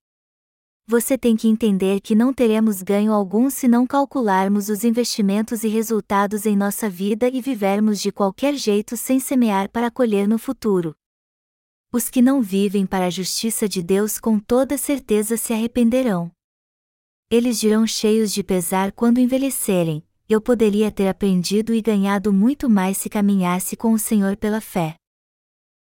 você 0.86 1.18
tem 1.18 1.36
que 1.36 1.48
entender 1.48 2.02
que 2.02 2.14
não 2.14 2.34
teremos 2.34 2.82
ganho 2.82 3.14
algum 3.14 3.50
se 3.50 3.68
não 3.68 3.88
calcularmos 3.88 4.68
os 4.68 4.84
investimentos 4.84 5.64
e 5.64 5.68
resultados 5.70 6.46
em 6.46 6.58
nossa 6.58 6.90
vida 6.90 7.30
e 7.30 7.42
vivermos 7.42 8.02
de 8.02 8.12
qualquer 8.12 8.54
jeito 8.56 8.98
sem 8.98 9.20
semear 9.20 9.70
para 9.70 9.90
colher 9.90 10.28
no 10.28 10.38
futuro. 10.38 10.94
Os 11.92 12.10
que 12.10 12.22
não 12.22 12.42
vivem 12.42 12.86
para 12.86 13.06
a 13.06 13.10
justiça 13.10 13.68
de 13.68 13.82
Deus 13.82 14.20
com 14.20 14.38
toda 14.38 14.78
certeza 14.78 15.38
se 15.38 15.54
arrependerão. 15.54 16.30
Eles 17.30 17.60
dirão 17.60 17.88
cheios 17.88 18.34
de 18.34 18.44
pesar 18.44 18.92
quando 18.92 19.20
envelhecerem: 19.20 20.04
Eu 20.28 20.42
poderia 20.42 20.92
ter 20.92 21.08
aprendido 21.08 21.74
e 21.74 21.82
ganhado 21.82 22.34
muito 22.34 22.70
mais 22.70 22.98
se 22.98 23.10
caminhasse 23.10 23.78
com 23.78 23.94
o 23.94 24.00
Senhor 24.00 24.36
pela 24.36 24.60
fé. 24.60 24.96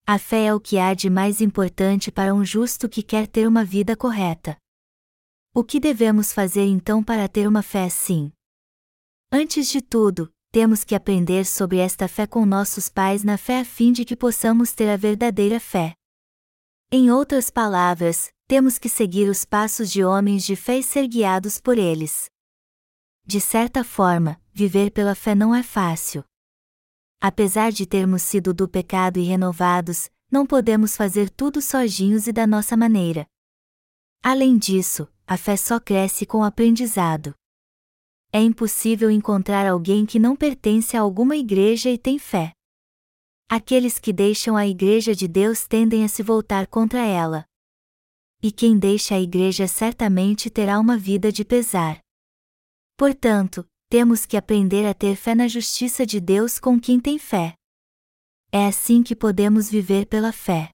A 0.05 0.19
fé 0.19 0.47
é 0.47 0.53
o 0.53 0.59
que 0.59 0.77
há 0.77 0.93
de 0.93 1.09
mais 1.09 1.39
importante 1.39 2.11
para 2.11 2.33
um 2.33 2.43
justo 2.43 2.89
que 2.89 3.01
quer 3.01 3.25
ter 3.25 3.47
uma 3.47 3.63
vida 3.63 3.95
correta. 3.95 4.57
O 5.53 5.65
que 5.65 5.81
devemos 5.81 6.31
fazer 6.31 6.63
então 6.63 7.03
para 7.03 7.27
ter 7.27 7.45
uma 7.45 7.61
fé 7.61 7.83
assim? 7.83 8.31
Antes 9.29 9.67
de 9.67 9.81
tudo, 9.81 10.31
temos 10.49 10.85
que 10.85 10.95
aprender 10.95 11.45
sobre 11.45 11.77
esta 11.77 12.07
fé 12.07 12.25
com 12.25 12.45
nossos 12.45 12.87
pais 12.87 13.21
na 13.21 13.37
fé 13.37 13.59
a 13.59 13.65
fim 13.65 13.91
de 13.91 14.05
que 14.05 14.15
possamos 14.15 14.71
ter 14.71 14.89
a 14.89 14.95
verdadeira 14.95 15.59
fé. 15.59 15.93
Em 16.89 17.11
outras 17.11 17.49
palavras, 17.49 18.31
temos 18.47 18.77
que 18.77 18.87
seguir 18.87 19.27
os 19.27 19.43
passos 19.43 19.91
de 19.91 20.05
homens 20.05 20.45
de 20.45 20.55
fé 20.55 20.77
e 20.77 20.83
ser 20.83 21.05
guiados 21.05 21.59
por 21.59 21.77
eles. 21.77 22.29
De 23.25 23.41
certa 23.41 23.83
forma, 23.83 24.41
viver 24.53 24.89
pela 24.91 25.15
fé 25.15 25.35
não 25.35 25.53
é 25.53 25.61
fácil. 25.61 26.23
Apesar 27.19 27.73
de 27.73 27.85
termos 27.85 28.21
sido 28.21 28.53
do 28.53 28.69
pecado 28.69 29.19
e 29.19 29.23
renovados, 29.23 30.09
não 30.31 30.47
podemos 30.47 30.95
fazer 30.95 31.29
tudo 31.29 31.61
sozinhos 31.61 32.25
e 32.25 32.31
da 32.31 32.47
nossa 32.47 32.77
maneira. 32.77 33.27
Além 34.23 34.57
disso, 34.57 35.09
a 35.25 35.37
fé 35.37 35.55
só 35.55 35.79
cresce 35.79 36.25
com 36.25 36.39
o 36.39 36.43
aprendizado. 36.43 37.33
É 38.31 38.41
impossível 38.41 39.09
encontrar 39.09 39.67
alguém 39.67 40.05
que 40.05 40.19
não 40.19 40.35
pertence 40.35 40.97
a 40.97 41.01
alguma 41.01 41.35
igreja 41.35 41.89
e 41.89 41.97
tem 41.97 42.19
fé. 42.19 42.53
Aqueles 43.49 43.99
que 43.99 44.13
deixam 44.13 44.55
a 44.55 44.67
igreja 44.67 45.13
de 45.13 45.27
Deus 45.27 45.67
tendem 45.67 46.03
a 46.03 46.07
se 46.07 46.23
voltar 46.23 46.67
contra 46.67 47.05
ela. 47.05 47.45
E 48.41 48.51
quem 48.51 48.77
deixa 48.77 49.15
a 49.15 49.19
igreja 49.21 49.67
certamente 49.67 50.49
terá 50.49 50.79
uma 50.79 50.97
vida 50.97 51.31
de 51.31 51.45
pesar. 51.45 51.99
Portanto, 52.97 53.65
temos 53.89 54.25
que 54.25 54.37
aprender 54.37 54.85
a 54.85 54.93
ter 54.93 55.15
fé 55.15 55.35
na 55.35 55.47
justiça 55.47 56.05
de 56.05 56.19
Deus 56.19 56.59
com 56.59 56.79
quem 56.79 56.99
tem 56.99 57.19
fé. 57.19 57.53
É 58.51 58.65
assim 58.67 59.03
que 59.03 59.15
podemos 59.15 59.69
viver 59.69 60.05
pela 60.05 60.31
fé 60.31 60.71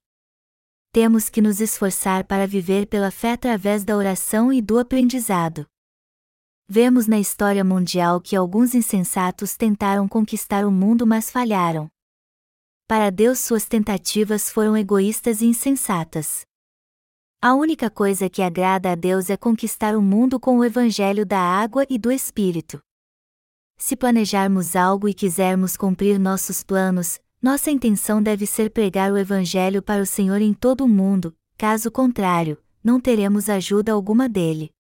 temos 0.98 1.30
que 1.30 1.44
nos 1.44 1.62
esforçar 1.62 2.24
para 2.24 2.48
viver 2.48 2.88
pela 2.88 3.12
fé 3.12 3.34
através 3.34 3.84
da 3.84 3.96
oração 3.96 4.52
e 4.52 4.64
do 4.64 4.80
aprendizado. 4.80 5.64
Vemos 6.68 7.06
na 7.06 7.20
história 7.20 7.64
mundial 7.64 8.20
que 8.20 8.36
alguns 8.36 8.74
insensatos 8.74 9.56
tentaram 9.56 10.08
conquistar 10.08 10.66
o 10.66 10.72
mundo, 10.72 11.06
mas 11.06 11.30
falharam. 11.30 11.88
Para 12.88 13.12
Deus, 13.12 13.38
suas 13.38 13.68
tentativas 13.68 14.50
foram 14.50 14.76
egoístas 14.76 15.40
e 15.42 15.46
insensatas. 15.46 16.42
A 17.40 17.54
única 17.54 17.92
coisa 17.92 18.28
que 18.28 18.42
agrada 18.42 18.92
a 18.92 18.96
Deus 18.96 19.30
é 19.30 19.38
conquistar 19.38 19.96
o 19.96 20.02
mundo 20.02 20.40
com 20.40 20.58
o 20.58 20.66
evangelho 20.66 21.28
da 21.28 21.40
água 21.40 21.86
e 21.92 22.00
do 22.00 22.12
Espírito. 22.12 22.82
Se 23.78 23.96
planejarmos 23.96 24.76
algo 24.76 25.08
e 25.08 25.14
quisermos 25.14 25.78
cumprir 25.78 26.18
nossos 26.18 26.64
planos, 26.64 27.20
nossa 27.42 27.70
intenção 27.70 28.22
deve 28.22 28.48
ser 28.48 28.72
pregar 28.72 29.12
o 29.12 29.18
Evangelho 29.18 29.82
para 29.82 30.02
o 30.02 30.06
Senhor 30.06 30.42
em 30.42 30.54
todo 30.54 30.84
o 30.84 30.88
mundo, 30.88 31.36
caso 31.58 31.92
contrário, 31.92 32.58
não 32.84 33.00
teremos 33.00 33.50
ajuda 33.50 33.92
alguma 33.92 34.28
dele. 34.28 34.72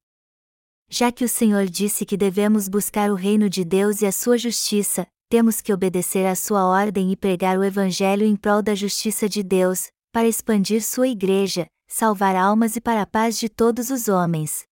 Já 0.89 1.11
que 1.11 1.23
o 1.23 1.29
Senhor 1.29 1.65
disse 1.65 2.05
que 2.05 2.17
devemos 2.17 2.67
buscar 2.67 3.11
o 3.11 3.15
reino 3.15 3.49
de 3.49 3.63
Deus 3.63 4.01
e 4.01 4.05
a 4.05 4.11
sua 4.11 4.37
justiça, 4.37 5.05
temos 5.29 5.59
que 5.59 5.73
obedecer 5.73 6.25
à 6.25 6.33
sua 6.35 6.65
ordem 6.65 7.11
e 7.11 7.15
pregar 7.15 7.59
o 7.59 7.63
Evangelho 7.63 8.25
em 8.25 8.35
prol 8.35 8.61
da 8.61 8.73
justiça 8.73 9.27
de 9.27 9.43
Deus, 9.43 9.91
para 10.11 10.27
expandir 10.27 10.81
sua 10.81 11.09
igreja, 11.09 11.67
salvar 11.87 12.35
almas 12.35 12.75
e 12.75 12.81
para 12.81 13.01
a 13.01 13.05
paz 13.05 13.37
de 13.37 13.49
todos 13.49 13.89
os 13.89 14.07
homens. 14.07 14.63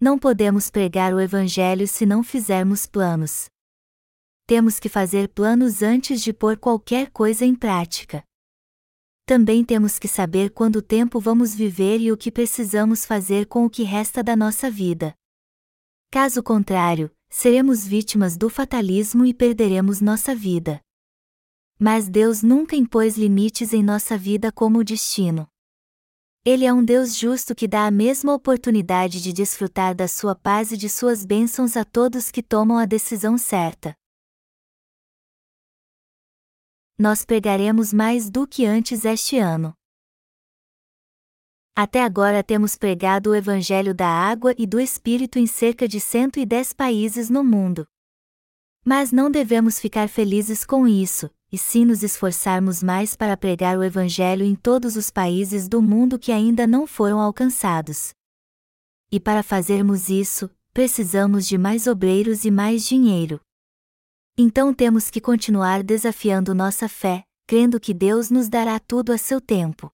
Não 0.00 0.18
podemos 0.18 0.70
pregar 0.70 1.14
o 1.14 1.20
Evangelho 1.20 1.88
se 1.88 2.04
não 2.04 2.22
fizermos 2.22 2.84
planos. 2.86 3.46
Temos 4.46 4.78
que 4.78 4.90
fazer 4.90 5.28
planos 5.28 5.82
antes 5.82 6.20
de 6.20 6.30
pôr 6.30 6.58
qualquer 6.58 7.10
coisa 7.10 7.46
em 7.46 7.54
prática. 7.54 8.22
Também 9.24 9.64
temos 9.64 9.98
que 9.98 10.06
saber 10.06 10.50
quando 10.50 10.82
tempo 10.82 11.18
vamos 11.18 11.54
viver 11.54 11.98
e 11.98 12.12
o 12.12 12.16
que 12.16 12.30
precisamos 12.30 13.06
fazer 13.06 13.46
com 13.46 13.64
o 13.64 13.70
que 13.70 13.82
resta 13.84 14.22
da 14.22 14.36
nossa 14.36 14.70
vida. 14.70 15.14
Caso 16.10 16.42
contrário, 16.42 17.10
seremos 17.30 17.86
vítimas 17.86 18.36
do 18.36 18.50
fatalismo 18.50 19.24
e 19.24 19.32
perderemos 19.32 20.02
nossa 20.02 20.34
vida. 20.34 20.78
Mas 21.78 22.10
Deus 22.10 22.42
nunca 22.42 22.76
impôs 22.76 23.16
limites 23.16 23.72
em 23.72 23.82
nossa 23.82 24.18
vida 24.18 24.52
como 24.52 24.84
destino. 24.84 25.48
Ele 26.44 26.66
é 26.66 26.72
um 26.72 26.84
Deus 26.84 27.16
justo 27.16 27.54
que 27.54 27.66
dá 27.66 27.86
a 27.86 27.90
mesma 27.90 28.34
oportunidade 28.34 29.22
de 29.22 29.32
desfrutar 29.32 29.94
da 29.94 30.06
sua 30.06 30.34
paz 30.34 30.70
e 30.70 30.76
de 30.76 30.90
suas 30.90 31.24
bênçãos 31.24 31.78
a 31.78 31.84
todos 31.84 32.30
que 32.30 32.42
tomam 32.42 32.76
a 32.76 32.84
decisão 32.84 33.38
certa. 33.38 33.96
Nós 36.96 37.24
pregaremos 37.24 37.92
mais 37.92 38.30
do 38.30 38.46
que 38.46 38.64
antes 38.64 39.04
este 39.04 39.36
ano. 39.36 39.74
Até 41.74 42.04
agora 42.04 42.40
temos 42.40 42.76
pregado 42.76 43.30
o 43.30 43.34
Evangelho 43.34 43.92
da 43.92 44.06
Água 44.06 44.54
e 44.56 44.64
do 44.64 44.78
Espírito 44.78 45.36
em 45.36 45.44
cerca 45.44 45.88
de 45.88 45.98
110 45.98 46.72
países 46.72 47.28
no 47.28 47.42
mundo. 47.42 47.84
Mas 48.84 49.10
não 49.10 49.28
devemos 49.28 49.80
ficar 49.80 50.08
felizes 50.08 50.64
com 50.64 50.86
isso, 50.86 51.28
e 51.50 51.58
sim 51.58 51.84
nos 51.84 52.04
esforçarmos 52.04 52.80
mais 52.80 53.16
para 53.16 53.36
pregar 53.36 53.76
o 53.76 53.82
Evangelho 53.82 54.44
em 54.44 54.54
todos 54.54 54.94
os 54.94 55.10
países 55.10 55.66
do 55.66 55.82
mundo 55.82 56.16
que 56.16 56.30
ainda 56.30 56.64
não 56.64 56.86
foram 56.86 57.18
alcançados. 57.18 58.12
E 59.10 59.18
para 59.18 59.42
fazermos 59.42 60.08
isso, 60.08 60.48
precisamos 60.72 61.44
de 61.48 61.58
mais 61.58 61.88
obreiros 61.88 62.44
e 62.44 62.52
mais 62.52 62.86
dinheiro. 62.86 63.40
Então 64.36 64.74
temos 64.74 65.10
que 65.10 65.20
continuar 65.20 65.82
desafiando 65.82 66.54
nossa 66.54 66.88
fé, 66.88 67.24
crendo 67.46 67.78
que 67.78 67.94
Deus 67.94 68.30
nos 68.30 68.48
dará 68.48 68.78
tudo 68.78 69.12
a 69.12 69.18
seu 69.18 69.40
tempo. 69.40 69.90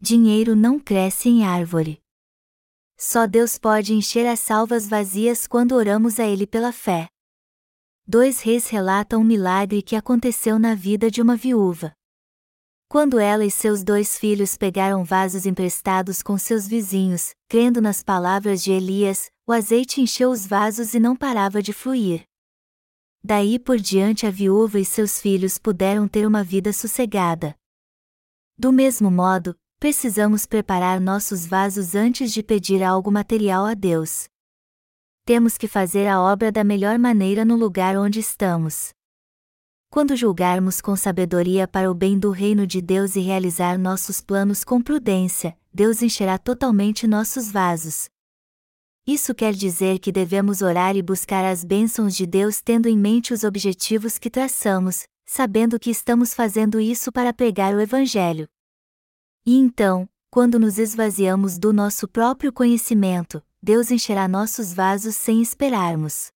Dinheiro 0.00 0.54
não 0.54 0.78
cresce 0.78 1.28
em 1.28 1.44
árvore. 1.44 2.00
Só 2.96 3.26
Deus 3.26 3.58
pode 3.58 3.94
encher 3.94 4.26
as 4.26 4.40
salvas 4.40 4.88
vazias 4.88 5.46
quando 5.46 5.72
oramos 5.72 6.18
a 6.20 6.26
Ele 6.26 6.46
pela 6.46 6.72
fé 6.72 7.08
dois 8.10 8.40
reis 8.40 8.68
relatam 8.68 9.20
um 9.20 9.24
milagre 9.24 9.82
que 9.82 9.94
aconteceu 9.94 10.58
na 10.58 10.74
vida 10.74 11.10
de 11.10 11.20
uma 11.20 11.36
viúva. 11.36 11.92
Quando 12.88 13.18
ela 13.18 13.44
e 13.44 13.50
seus 13.50 13.84
dois 13.84 14.18
filhos 14.18 14.56
pegaram 14.56 15.04
vasos 15.04 15.44
emprestados 15.44 16.22
com 16.22 16.38
seus 16.38 16.66
vizinhos, 16.66 17.32
crendo 17.50 17.82
nas 17.82 18.02
palavras 18.02 18.64
de 18.64 18.72
Elias, 18.72 19.30
o 19.46 19.52
azeite 19.52 20.00
encheu 20.00 20.30
os 20.30 20.46
vasos 20.46 20.94
e 20.94 20.98
não 20.98 21.14
parava 21.14 21.60
de 21.60 21.74
fluir. 21.74 22.22
Daí 23.22 23.58
por 23.58 23.78
diante 23.78 24.26
a 24.26 24.30
viúva 24.30 24.78
e 24.78 24.84
seus 24.84 25.20
filhos 25.20 25.58
puderam 25.58 26.06
ter 26.06 26.26
uma 26.26 26.42
vida 26.42 26.72
sossegada. 26.72 27.54
Do 28.56 28.72
mesmo 28.72 29.10
modo, 29.10 29.56
precisamos 29.78 30.46
preparar 30.46 31.00
nossos 31.00 31.46
vasos 31.46 31.94
antes 31.94 32.32
de 32.32 32.42
pedir 32.42 32.82
algo 32.82 33.10
material 33.10 33.64
a 33.64 33.74
Deus 33.74 34.28
temos 35.28 35.58
que 35.58 35.68
fazer 35.68 36.06
a 36.06 36.22
obra 36.22 36.50
da 36.50 36.64
melhor 36.64 36.98
maneira 36.98 37.44
no 37.44 37.54
lugar 37.54 37.98
onde 37.98 38.18
estamos. 38.18 38.94
Quando 39.90 40.16
julgarmos 40.16 40.80
com 40.80 40.96
sabedoria 40.96 41.68
para 41.68 41.90
o 41.90 41.94
bem 41.94 42.18
do 42.18 42.30
reino 42.30 42.66
de 42.66 42.80
Deus 42.80 43.14
e 43.14 43.20
realizar 43.20 43.78
nossos 43.78 44.22
planos 44.22 44.64
com 44.64 44.80
prudência, 44.80 45.54
Deus 45.70 46.00
encherá 46.00 46.38
totalmente 46.38 47.06
nossos 47.06 47.52
vasos. 47.52 48.08
Isso 49.08 49.34
quer 49.34 49.54
dizer 49.54 50.00
que 50.00 50.12
devemos 50.12 50.60
orar 50.60 50.94
e 50.94 51.00
buscar 51.00 51.42
as 51.42 51.64
bênçãos 51.64 52.14
de 52.14 52.26
Deus 52.26 52.60
tendo 52.60 52.90
em 52.90 52.98
mente 52.98 53.32
os 53.32 53.42
objetivos 53.42 54.18
que 54.18 54.28
traçamos, 54.28 55.04
sabendo 55.24 55.80
que 55.80 55.88
estamos 55.88 56.34
fazendo 56.34 56.78
isso 56.78 57.10
para 57.10 57.32
pregar 57.32 57.74
o 57.74 57.80
Evangelho. 57.80 58.46
E 59.46 59.56
então, 59.56 60.06
quando 60.30 60.58
nos 60.58 60.78
esvaziamos 60.78 61.58
do 61.58 61.72
nosso 61.72 62.06
próprio 62.06 62.52
conhecimento, 62.52 63.42
Deus 63.62 63.90
encherá 63.90 64.28
nossos 64.28 64.74
vasos 64.74 65.16
sem 65.16 65.40
esperarmos. 65.40 66.30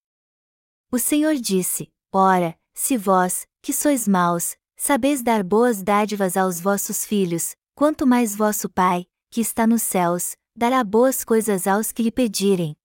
O 0.90 0.98
Senhor 0.98 1.34
disse: 1.34 1.90
Ora, 2.10 2.58
se 2.72 2.96
vós, 2.96 3.46
que 3.60 3.74
sois 3.74 4.08
maus, 4.08 4.56
sabeis 4.78 5.22
dar 5.22 5.44
boas 5.44 5.82
dádivas 5.82 6.38
aos 6.38 6.58
vossos 6.58 7.04
filhos, 7.04 7.54
quanto 7.74 8.06
mais 8.06 8.34
vosso 8.34 8.66
Pai, 8.66 9.04
que 9.30 9.42
está 9.42 9.66
nos 9.66 9.82
céus, 9.82 10.36
dará 10.54 10.84
boas 10.84 11.24
coisas 11.24 11.66
aos 11.66 11.92
que 11.92 12.02
lhe 12.02 12.12
pedirem. 12.12 12.76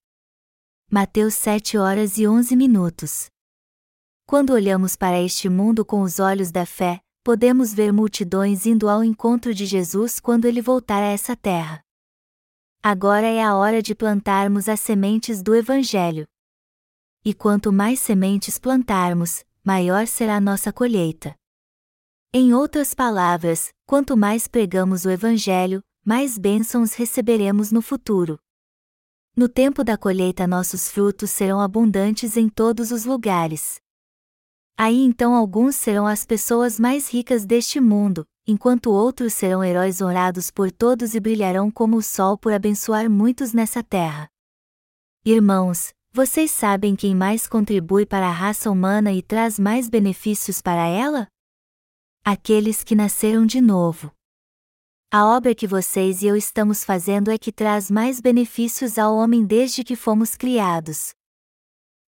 Mateus 0.89 1.33
7 1.35 1.77
horas 1.77 2.17
e 2.17 2.27
11 2.27 2.55
minutos. 2.55 3.27
Quando 4.25 4.53
olhamos 4.53 4.95
para 4.95 5.21
este 5.21 5.49
mundo 5.49 5.85
com 5.85 6.01
os 6.01 6.19
olhos 6.19 6.51
da 6.51 6.65
fé, 6.65 6.99
podemos 7.23 7.73
ver 7.73 7.91
multidões 7.91 8.65
indo 8.65 8.89
ao 8.89 9.03
encontro 9.03 9.53
de 9.53 9.65
Jesus 9.65 10.19
quando 10.19 10.45
ele 10.45 10.61
voltar 10.61 11.03
a 11.03 11.07
essa 11.07 11.35
terra. 11.35 11.81
Agora 12.81 13.27
é 13.27 13.43
a 13.43 13.55
hora 13.55 13.81
de 13.81 13.93
plantarmos 13.93 14.69
as 14.69 14.79
sementes 14.79 15.41
do 15.41 15.53
Evangelho. 15.53 16.25
E 17.25 17.33
quanto 17.33 17.73
mais 17.73 17.99
sementes 17.99 18.57
plantarmos, 18.57 19.43
maior 19.61 20.07
será 20.07 20.37
a 20.37 20.41
nossa 20.41 20.71
colheita. 20.71 21.35
Em 22.33 22.53
outras 22.53 22.93
palavras, 22.93 23.69
quanto 23.85 24.15
mais 24.15 24.47
pregamos 24.47 25.03
o 25.03 25.09
Evangelho, 25.09 25.83
mais 26.07 26.37
bênçãos 26.37 26.93
receberemos 26.93 27.69
no 27.69 27.81
futuro. 27.81 28.39
No 29.35 29.49
tempo 29.49 29.83
da 29.83 29.97
colheita, 29.97 30.47
nossos 30.47 30.89
frutos 30.89 31.29
serão 31.31 31.59
abundantes 31.59 32.37
em 32.37 32.47
todos 32.47 32.91
os 32.91 33.03
lugares. 33.03 33.81
Aí 34.77 35.03
então 35.03 35.35
alguns 35.35 35.75
serão 35.75 36.07
as 36.07 36.25
pessoas 36.25 36.79
mais 36.79 37.09
ricas 37.09 37.45
deste 37.45 37.81
mundo, 37.81 38.25
enquanto 38.47 38.89
outros 38.89 39.33
serão 39.33 39.61
heróis 39.61 39.99
honrados 39.99 40.49
por 40.49 40.71
todos 40.71 41.13
e 41.13 41.19
brilharão 41.19 41.69
como 41.69 41.97
o 41.97 42.01
sol 42.01 42.37
por 42.37 42.53
abençoar 42.53 43.09
muitos 43.09 43.51
nessa 43.51 43.83
terra. 43.83 44.29
Irmãos, 45.25 45.91
vocês 46.13 46.51
sabem 46.51 46.95
quem 46.95 47.13
mais 47.13 47.49
contribui 47.49 48.05
para 48.05 48.27
a 48.29 48.31
raça 48.31 48.71
humana 48.71 49.11
e 49.11 49.21
traz 49.21 49.59
mais 49.59 49.89
benefícios 49.89 50.61
para 50.61 50.87
ela? 50.87 51.27
Aqueles 52.23 52.81
que 52.81 52.95
nasceram 52.95 53.45
de 53.45 53.59
novo. 53.59 54.09
A 55.09 55.25
obra 55.25 55.55
que 55.55 55.65
vocês 55.65 56.21
e 56.21 56.27
eu 56.27 56.35
estamos 56.35 56.83
fazendo 56.83 57.31
é 57.31 57.37
que 57.37 57.49
traz 57.49 57.89
mais 57.89 58.19
benefícios 58.19 58.97
ao 58.97 59.15
homem 59.15 59.45
desde 59.45 59.81
que 59.81 59.95
fomos 59.95 60.35
criados. 60.35 61.13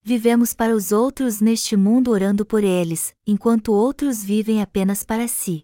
Vivemos 0.03 0.53
para 0.53 0.75
os 0.75 0.91
outros 0.91 1.39
neste 1.39 1.77
mundo 1.77 2.11
orando 2.11 2.45
por 2.45 2.61
eles, 2.61 3.13
enquanto 3.25 3.71
outros 3.71 4.21
vivem 4.21 4.61
apenas 4.61 5.01
para 5.01 5.29
si. 5.29 5.63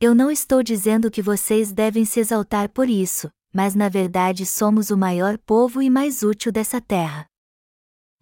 Eu 0.00 0.14
não 0.14 0.30
estou 0.30 0.62
dizendo 0.62 1.10
que 1.10 1.20
vocês 1.20 1.72
devem 1.72 2.04
se 2.04 2.20
exaltar 2.20 2.70
por 2.70 2.88
isso, 2.88 3.28
mas 3.52 3.74
na 3.74 3.88
verdade 3.88 4.46
somos 4.46 4.90
o 4.90 4.96
maior 4.96 5.38
povo 5.38 5.82
e 5.82 5.90
mais 5.90 6.22
útil 6.22 6.52
dessa 6.52 6.80
terra. 6.80 7.26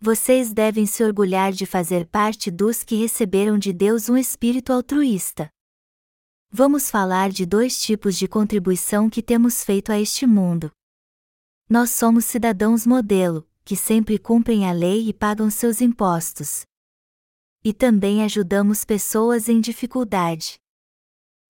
Vocês 0.00 0.54
devem 0.54 0.86
se 0.86 1.04
orgulhar 1.04 1.52
de 1.52 1.66
fazer 1.66 2.06
parte 2.06 2.50
dos 2.50 2.82
que 2.82 2.96
receberam 2.96 3.58
de 3.58 3.74
Deus 3.74 4.08
um 4.08 4.16
espírito 4.16 4.72
altruísta. 4.72 5.50
Vamos 6.58 6.90
falar 6.90 7.28
de 7.28 7.44
dois 7.44 7.78
tipos 7.78 8.16
de 8.16 8.26
contribuição 8.26 9.10
que 9.10 9.22
temos 9.22 9.62
feito 9.62 9.92
a 9.92 10.00
este 10.00 10.26
mundo. 10.26 10.70
Nós 11.68 11.90
somos 11.90 12.24
cidadãos 12.24 12.86
modelo, 12.86 13.46
que 13.62 13.76
sempre 13.76 14.18
cumprem 14.18 14.66
a 14.66 14.72
lei 14.72 15.06
e 15.06 15.12
pagam 15.12 15.50
seus 15.50 15.82
impostos. 15.82 16.64
E 17.62 17.74
também 17.74 18.24
ajudamos 18.24 18.86
pessoas 18.86 19.50
em 19.50 19.60
dificuldade. 19.60 20.56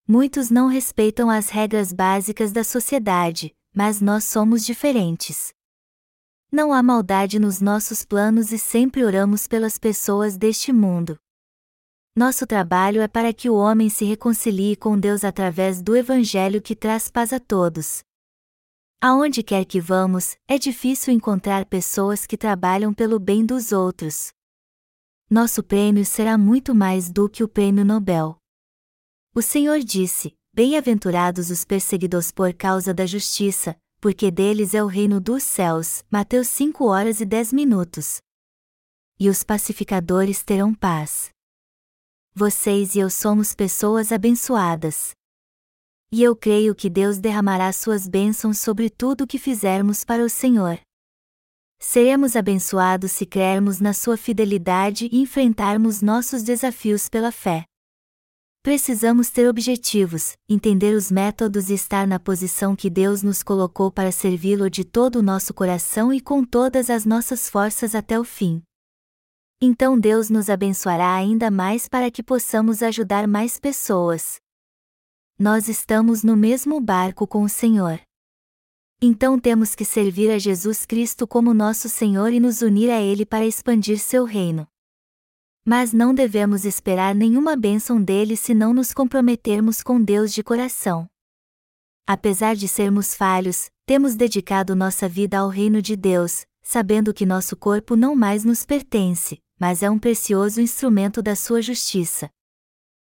Muitos 0.09 0.51
não 0.51 0.67
respeitam 0.67 1.31
as 1.31 1.51
regras 1.51 1.93
básicas 1.93 2.51
da 2.51 2.65
sociedade, 2.65 3.55
mas 3.73 4.01
nós 4.01 4.25
somos 4.25 4.67
diferentes. 4.67 5.55
Não 6.51 6.73
há 6.73 6.83
maldade 6.83 7.39
nos 7.39 7.61
nossos 7.61 8.05
planos 8.05 8.51
e 8.51 8.59
sempre 8.59 9.05
oramos 9.05 9.47
pelas 9.47 9.79
pessoas 9.79 10.37
deste 10.37 10.73
mundo. 10.73 11.17
Nosso 12.19 12.47
trabalho 12.47 13.03
é 13.03 13.09
para 13.09 13.31
que 13.31 13.51
o 13.51 13.55
homem 13.55 13.91
se 13.91 14.03
reconcilie 14.07 14.75
com 14.75 14.99
Deus 14.99 15.23
através 15.23 15.83
do 15.83 15.95
Evangelho 15.95 16.63
que 16.63 16.75
traz 16.75 17.11
paz 17.11 17.31
a 17.31 17.39
todos. 17.39 18.03
Aonde 19.03 19.43
quer 19.43 19.67
que 19.67 19.79
vamos, 19.79 20.35
é 20.49 20.57
difícil 20.57 21.13
encontrar 21.13 21.67
pessoas 21.67 22.25
que 22.25 22.39
trabalham 22.39 22.95
pelo 22.95 23.19
bem 23.19 23.45
dos 23.45 23.71
outros. 23.71 24.33
Nosso 25.29 25.63
prêmio 25.63 26.07
será 26.07 26.39
muito 26.39 26.75
mais 26.75 27.11
do 27.11 27.29
que 27.29 27.45
o 27.45 27.49
prêmio 27.49 27.85
Nobel. 27.85 28.39
O 29.35 29.43
Senhor 29.43 29.81
disse: 29.81 30.35
Bem-aventurados 30.55 31.51
os 31.51 31.67
perseguidos 31.67 32.33
por 32.33 32.55
causa 32.55 32.95
da 32.95 33.05
justiça, 33.05 33.77
porque 34.01 34.31
deles 34.31 34.73
é 34.73 34.83
o 34.83 34.87
reino 34.87 35.21
dos 35.21 35.43
céus. 35.43 36.03
Mateus 36.11 36.49
5 36.49 36.83
horas 36.87 37.21
e 37.21 37.27
10 37.27 37.53
minutos. 37.53 38.23
E 39.21 39.29
os 39.29 39.45
pacificadores 39.45 40.43
terão 40.43 40.75
paz. 40.75 41.36
Vocês 42.39 42.95
e 42.95 42.99
eu 42.99 43.09
somos 43.09 43.55
pessoas 43.55 44.13
abençoadas. 44.13 45.13
E 46.13 46.23
eu 46.23 46.37
creio 46.37 46.75
que 46.75 46.91
Deus 46.91 47.17
derramará 47.17 47.73
suas 47.73 48.07
bênçãos 48.07 48.59
sobre 48.59 48.91
tudo 48.91 49.25
o 49.25 49.27
que 49.27 49.39
fizermos 49.39 50.05
para 50.05 50.23
o 50.23 50.29
Senhor. 50.29 50.79
Seremos 51.81 52.37
abençoados 52.37 53.13
se 53.13 53.25
crermos 53.25 53.81
na 53.81 53.95
sua 53.95 54.19
fidelidade 54.19 55.09
e 55.11 55.23
enfrentarmos 55.23 56.03
nossos 56.03 56.43
desafios 56.43 57.09
pela 57.09 57.33
fé. 57.33 57.65
Precisamos 58.63 59.31
ter 59.31 59.49
objetivos, 59.49 60.35
entender 60.47 60.95
os 60.95 61.11
métodos 61.11 61.71
e 61.71 61.73
estar 61.73 62.07
na 62.07 62.21
posição 62.21 62.77
que 62.77 62.91
Deus 62.91 63.23
nos 63.23 63.43
colocou 63.43 63.91
para 63.91 64.13
servi-lo 64.13 64.69
de 64.69 64.85
todo 64.85 65.21
o 65.21 65.23
nosso 65.23 65.55
coração 65.55 66.13
e 66.13 66.21
com 66.21 66.45
todas 66.45 66.91
as 66.91 67.07
nossas 67.07 67.49
forças 67.49 67.95
até 67.95 68.21
o 68.21 68.25
fim. 68.25 68.63
Então 69.61 69.99
Deus 69.99 70.29
nos 70.29 70.51
abençoará 70.51 71.15
ainda 71.15 71.51
mais 71.51 71.89
para 71.89 72.11
que 72.11 72.23
possamos 72.23 72.83
ajudar 72.83 73.27
mais 73.27 73.59
pessoas. 73.59 74.39
Nós 75.39 75.67
estamos 75.67 76.23
no 76.23 76.37
mesmo 76.37 76.79
barco 76.79 77.27
com 77.27 77.43
o 77.43 77.49
Senhor. 77.49 77.99
Então 79.01 79.39
temos 79.39 79.75
que 79.75 79.85
servir 79.85 80.31
a 80.31 80.39
Jesus 80.39 80.85
Cristo 80.85 81.27
como 81.27 81.55
nosso 81.55 81.89
Senhor 81.89 82.35
e 82.35 82.41
nos 82.41 82.61
unir 82.61 82.91
a 82.91 83.01
Ele 83.01 83.25
para 83.25 83.47
expandir 83.47 83.99
seu 83.99 84.25
reino. 84.25 84.67
Mas 85.65 85.91
não 85.93 86.15
devemos 86.15 86.67
esperar 86.67 87.15
nenhuma 87.15 87.57
bênção 87.57 88.01
dele 88.01 88.37
se 88.37 88.53
não 88.53 88.75
nos 88.75 88.93
comprometermos 88.93 89.83
com 89.83 90.03
Deus 90.03 90.35
de 90.35 90.43
coração. 90.43 91.09
Apesar 92.07 92.55
de 92.55 92.69
sermos 92.69 93.15
falhos, 93.15 93.71
temos 93.87 94.15
dedicado 94.15 94.77
nossa 94.77 95.09
vida 95.09 95.39
ao 95.39 95.49
reino 95.49 95.81
de 95.81 95.97
Deus, 95.97 96.47
sabendo 96.63 97.13
que 97.13 97.25
nosso 97.25 97.57
corpo 97.57 97.97
não 97.97 98.15
mais 98.15 98.45
nos 98.45 98.65
pertence, 98.65 99.39
mas 99.59 99.83
é 99.83 99.91
um 99.91 99.99
precioso 99.99 100.61
instrumento 100.61 101.23
da 101.23 101.35
sua 101.35 101.63
justiça. 101.63 102.31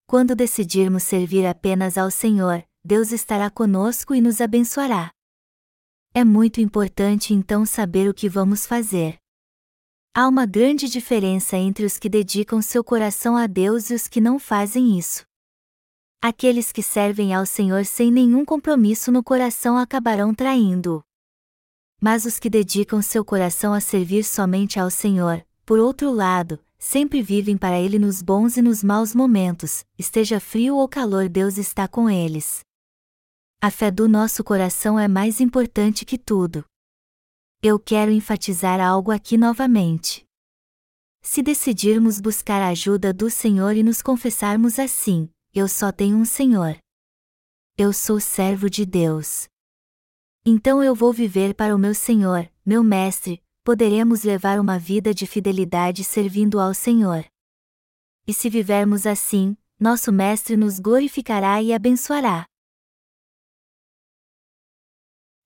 Quando 0.06 0.36
decidirmos 0.36 1.04
servir 1.04 1.45
apenas 1.45 1.97
ao 1.97 2.10
Senhor, 2.10 2.63
Deus 2.84 3.12
estará 3.12 3.50
conosco 3.50 4.15
e 4.15 4.21
nos 4.21 4.39
abençoará. 4.39 5.12
É 6.13 6.23
muito 6.23 6.62
importante 6.62 7.34
então 7.34 7.65
saber 7.65 8.10
o 8.10 8.13
que 8.13 8.30
vamos 8.30 8.65
fazer. 8.65 9.17
Há 10.13 10.28
uma 10.28 10.45
grande 10.45 10.89
diferença 10.89 11.58
entre 11.58 11.86
os 11.86 12.00
que 12.00 12.10
dedicam 12.10 12.62
seu 12.62 12.84
coração 12.84 13.38
a 13.38 13.45
Deus 13.45 13.89
e 13.89 13.93
os 13.93 14.08
que 14.08 14.19
não 14.19 14.39
fazem 14.39 14.97
isso. 14.97 15.23
Aqueles 16.19 16.71
que 16.71 16.82
servem 16.82 17.36
ao 17.36 17.45
Senhor 17.45 17.86
sem 17.86 18.12
nenhum 18.12 18.43
compromisso 18.43 19.12
no 19.12 19.23
coração 19.23 19.78
acabarão 19.78 20.34
traindo-o. 20.34 21.04
Mas 22.02 22.26
os 22.26 22.39
que 22.39 22.50
dedicam 22.50 23.02
seu 23.02 23.23
coração 23.23 23.73
a 23.73 23.80
servir 23.80 24.23
somente 24.23 24.80
ao 24.80 24.89
Senhor, 24.89 25.45
por 25.67 25.80
outro 25.80 26.10
lado, 26.13 26.63
sempre 26.80 27.21
vivem 27.21 27.58
para 27.58 27.77
Ele 27.77 27.99
nos 27.99 28.21
bons 28.21 28.56
e 28.56 28.62
nos 28.62 28.82
maus 28.82 29.13
momentos, 29.13 29.84
esteja 29.99 30.39
frio 30.39 30.77
ou 30.77 30.88
calor, 30.88 31.27
Deus 31.27 31.58
está 31.58 31.89
com 31.89 32.10
eles. 32.10 32.62
A 33.62 33.69
fé 33.69 33.91
do 33.91 34.08
nosso 34.08 34.45
coração 34.45 34.97
é 34.97 35.10
mais 35.10 35.41
importante 35.41 36.06
que 36.06 36.17
tudo. 36.17 36.63
Eu 37.62 37.77
quero 37.77 38.13
enfatizar 38.13 38.80
algo 38.80 39.12
aqui 39.12 39.38
novamente. 39.38 40.25
Se 41.21 41.41
decidirmos 41.41 42.21
buscar 42.21 42.62
a 42.62 42.69
ajuda 42.69 43.12
do 43.12 43.30
Senhor 43.30 43.75
e 43.75 43.84
nos 43.84 44.01
confessarmos 44.01 44.80
assim: 44.80 45.30
Eu 45.53 45.67
só 45.67 45.91
tenho 45.91 46.15
um 46.15 46.23
Senhor. 46.23 46.77
Eu 47.77 47.91
sou 47.91 48.21
servo 48.21 48.69
de 48.69 48.86
Deus. 48.86 49.49
Então 50.45 50.82
eu 50.82 50.95
vou 50.95 51.12
viver 51.12 51.53
para 51.53 51.75
o 51.75 51.77
meu 51.77 51.93
Senhor, 51.93 52.49
meu 52.65 52.82
Mestre, 52.82 53.43
poderemos 53.67 54.23
levar 54.23 54.62
uma 54.62 54.80
vida 54.80 55.13
de 55.13 55.27
fidelidade 55.27 56.01
servindo 56.01 56.58
ao 56.58 56.73
Senhor. 56.73 57.25
E 58.25 58.34
se 58.34 58.49
vivermos 58.49 59.06
assim, 59.06 59.58
nosso 59.77 60.10
Mestre 60.10 60.56
nos 60.56 60.80
glorificará 60.80 61.62
e 61.62 61.73
abençoará. 61.73 62.45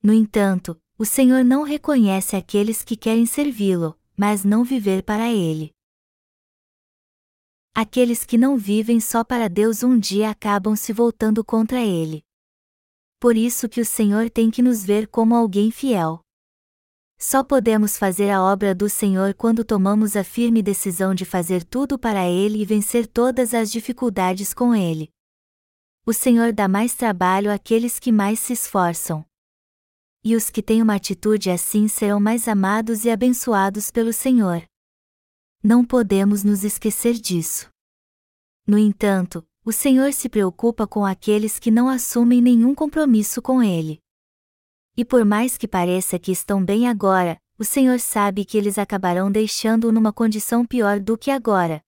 No 0.04 0.14
entanto, 0.14 0.80
o 1.00 1.04
Senhor 1.04 1.44
não 1.44 1.64
reconhece 1.64 2.36
aqueles 2.36 2.84
que 2.84 2.96
querem 2.96 3.26
servi-lo, 3.26 4.00
mas 4.16 4.46
não 4.46 4.64
viver 4.64 5.02
para 5.02 5.32
ele. 5.32 5.72
Aqueles 7.74 8.24
que 8.24 8.38
não 8.38 8.56
vivem 8.56 9.00
só 9.00 9.24
para 9.24 9.50
Deus 9.50 9.82
um 9.82 9.98
dia 9.98 10.30
acabam 10.30 10.76
se 10.76 10.94
voltando 10.94 11.44
contra 11.44 11.82
ele. 11.82 12.24
Por 13.20 13.36
isso 13.36 13.68
que 13.68 13.82
o 13.82 13.86
Senhor 13.86 14.30
tem 14.30 14.52
que 14.52 14.62
nos 14.62 14.86
ver 14.86 15.08
como 15.08 15.34
alguém 15.34 15.72
fiel. 15.72 16.22
Só 17.22 17.44
podemos 17.44 17.98
fazer 17.98 18.32
a 18.32 18.42
obra 18.42 18.74
do 18.74 18.90
Senhor 18.90 19.34
quando 19.36 19.64
tomamos 19.64 20.16
a 20.16 20.24
firme 20.24 20.64
decisão 20.64 21.14
de 21.14 21.24
fazer 21.24 21.64
tudo 21.64 22.00
para 22.00 22.28
Ele 22.28 22.62
e 22.62 22.66
vencer 22.66 23.06
todas 23.06 23.54
as 23.54 23.72
dificuldades 23.72 24.54
com 24.54 24.74
Ele. 24.74 25.10
O 26.04 26.14
Senhor 26.14 26.52
dá 26.52 26.68
mais 26.68 26.96
trabalho 26.96 27.54
àqueles 27.54 28.00
que 28.00 28.12
mais 28.12 28.40
se 28.40 28.54
esforçam 28.54 29.24
e 30.24 30.36
os 30.36 30.50
que 30.50 30.62
têm 30.62 30.82
uma 30.82 30.96
atitude 30.96 31.50
assim 31.50 31.88
serão 31.88 32.20
mais 32.20 32.48
amados 32.48 33.06
e 33.06 33.10
abençoados 33.10 33.90
pelo 33.90 34.14
Senhor. 34.14 34.64
Não 35.64 35.84
podemos 35.84 36.44
nos 36.44 36.64
esquecer 36.64 37.14
disso. 37.14 37.70
No 38.68 38.78
entanto, 38.78 39.44
o 39.66 39.72
Senhor 39.72 40.14
se 40.14 40.30
preocupa 40.30 40.86
com 40.86 41.06
aqueles 41.06 41.58
que 41.58 41.72
não 41.72 41.88
assumem 41.88 42.42
nenhum 42.42 42.76
compromisso 42.76 43.42
com 43.42 43.62
Ele. 43.62 44.00
E 44.98 45.06
por 45.06 45.24
mais 45.24 45.58
que 45.58 45.68
pareça 45.68 46.20
que 46.20 46.32
estão 46.32 46.64
bem 46.64 46.88
agora, 46.88 47.38
o 47.58 47.64
Senhor 47.64 48.00
sabe 48.00 48.44
que 48.44 48.58
eles 48.58 48.78
acabarão 48.78 49.32
deixando-o 49.32 49.92
numa 49.92 50.12
condição 50.12 50.66
pior 50.66 51.00
do 51.00 51.18
que 51.18 51.30
agora. 51.32 51.82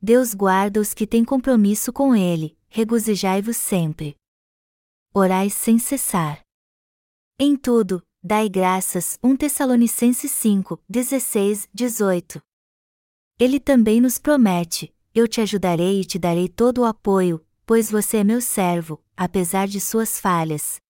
Deus 0.00 0.34
guarda 0.34 0.80
os 0.80 0.92
que 0.92 1.06
têm 1.06 1.24
compromisso 1.24 1.92
com 1.92 2.14
Ele, 2.14 2.56
regozijai-vos 2.68 3.56
sempre. 3.56 4.14
Orai 5.14 5.48
sem 5.48 5.78
cessar. 5.78 6.42
Em 7.38 7.56
tudo, 7.56 8.02
dai 8.22 8.48
graças. 8.48 9.18
1 9.22 9.36
Tessalonicenses 9.36 10.30
5, 10.30 10.80
16, 10.88 11.68
18. 11.72 12.42
Ele 13.40 13.58
também 13.58 14.00
nos 14.00 14.18
promete: 14.18 14.94
Eu 15.14 15.26
te 15.26 15.40
ajudarei 15.40 16.02
e 16.02 16.04
te 16.04 16.18
darei 16.18 16.48
todo 16.48 16.82
o 16.82 16.84
apoio, 16.84 17.44
pois 17.64 17.90
você 17.90 18.18
é 18.18 18.24
meu 18.24 18.40
servo, 18.40 19.02
apesar 19.16 19.66
de 19.66 19.80
suas 19.80 20.20
falhas. 20.20 20.83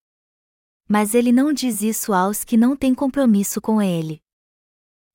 Mas 0.89 1.15
ele 1.15 1.33
não 1.33 1.53
diz 1.53 1.83
isso 1.83 2.13
aos 2.13 2.45
que 2.45 2.57
não 2.57 2.77
têm 2.77 2.95
compromisso 2.95 3.61
com 3.61 3.81
ele. 3.81 4.23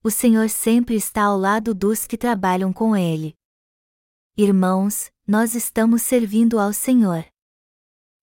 O 0.04 0.10
Senhor 0.10 0.50
sempre 0.50 0.96
está 0.96 1.24
ao 1.24 1.38
lado 1.38 1.74
dos 1.74 2.08
que 2.08 2.18
trabalham 2.18 2.72
com 2.72 2.96
ele. 2.96 3.38
Irmãos, 4.38 5.12
nós 5.28 5.54
estamos 5.54 6.02
servindo 6.02 6.58
ao 6.58 6.72
Senhor. 6.72 7.26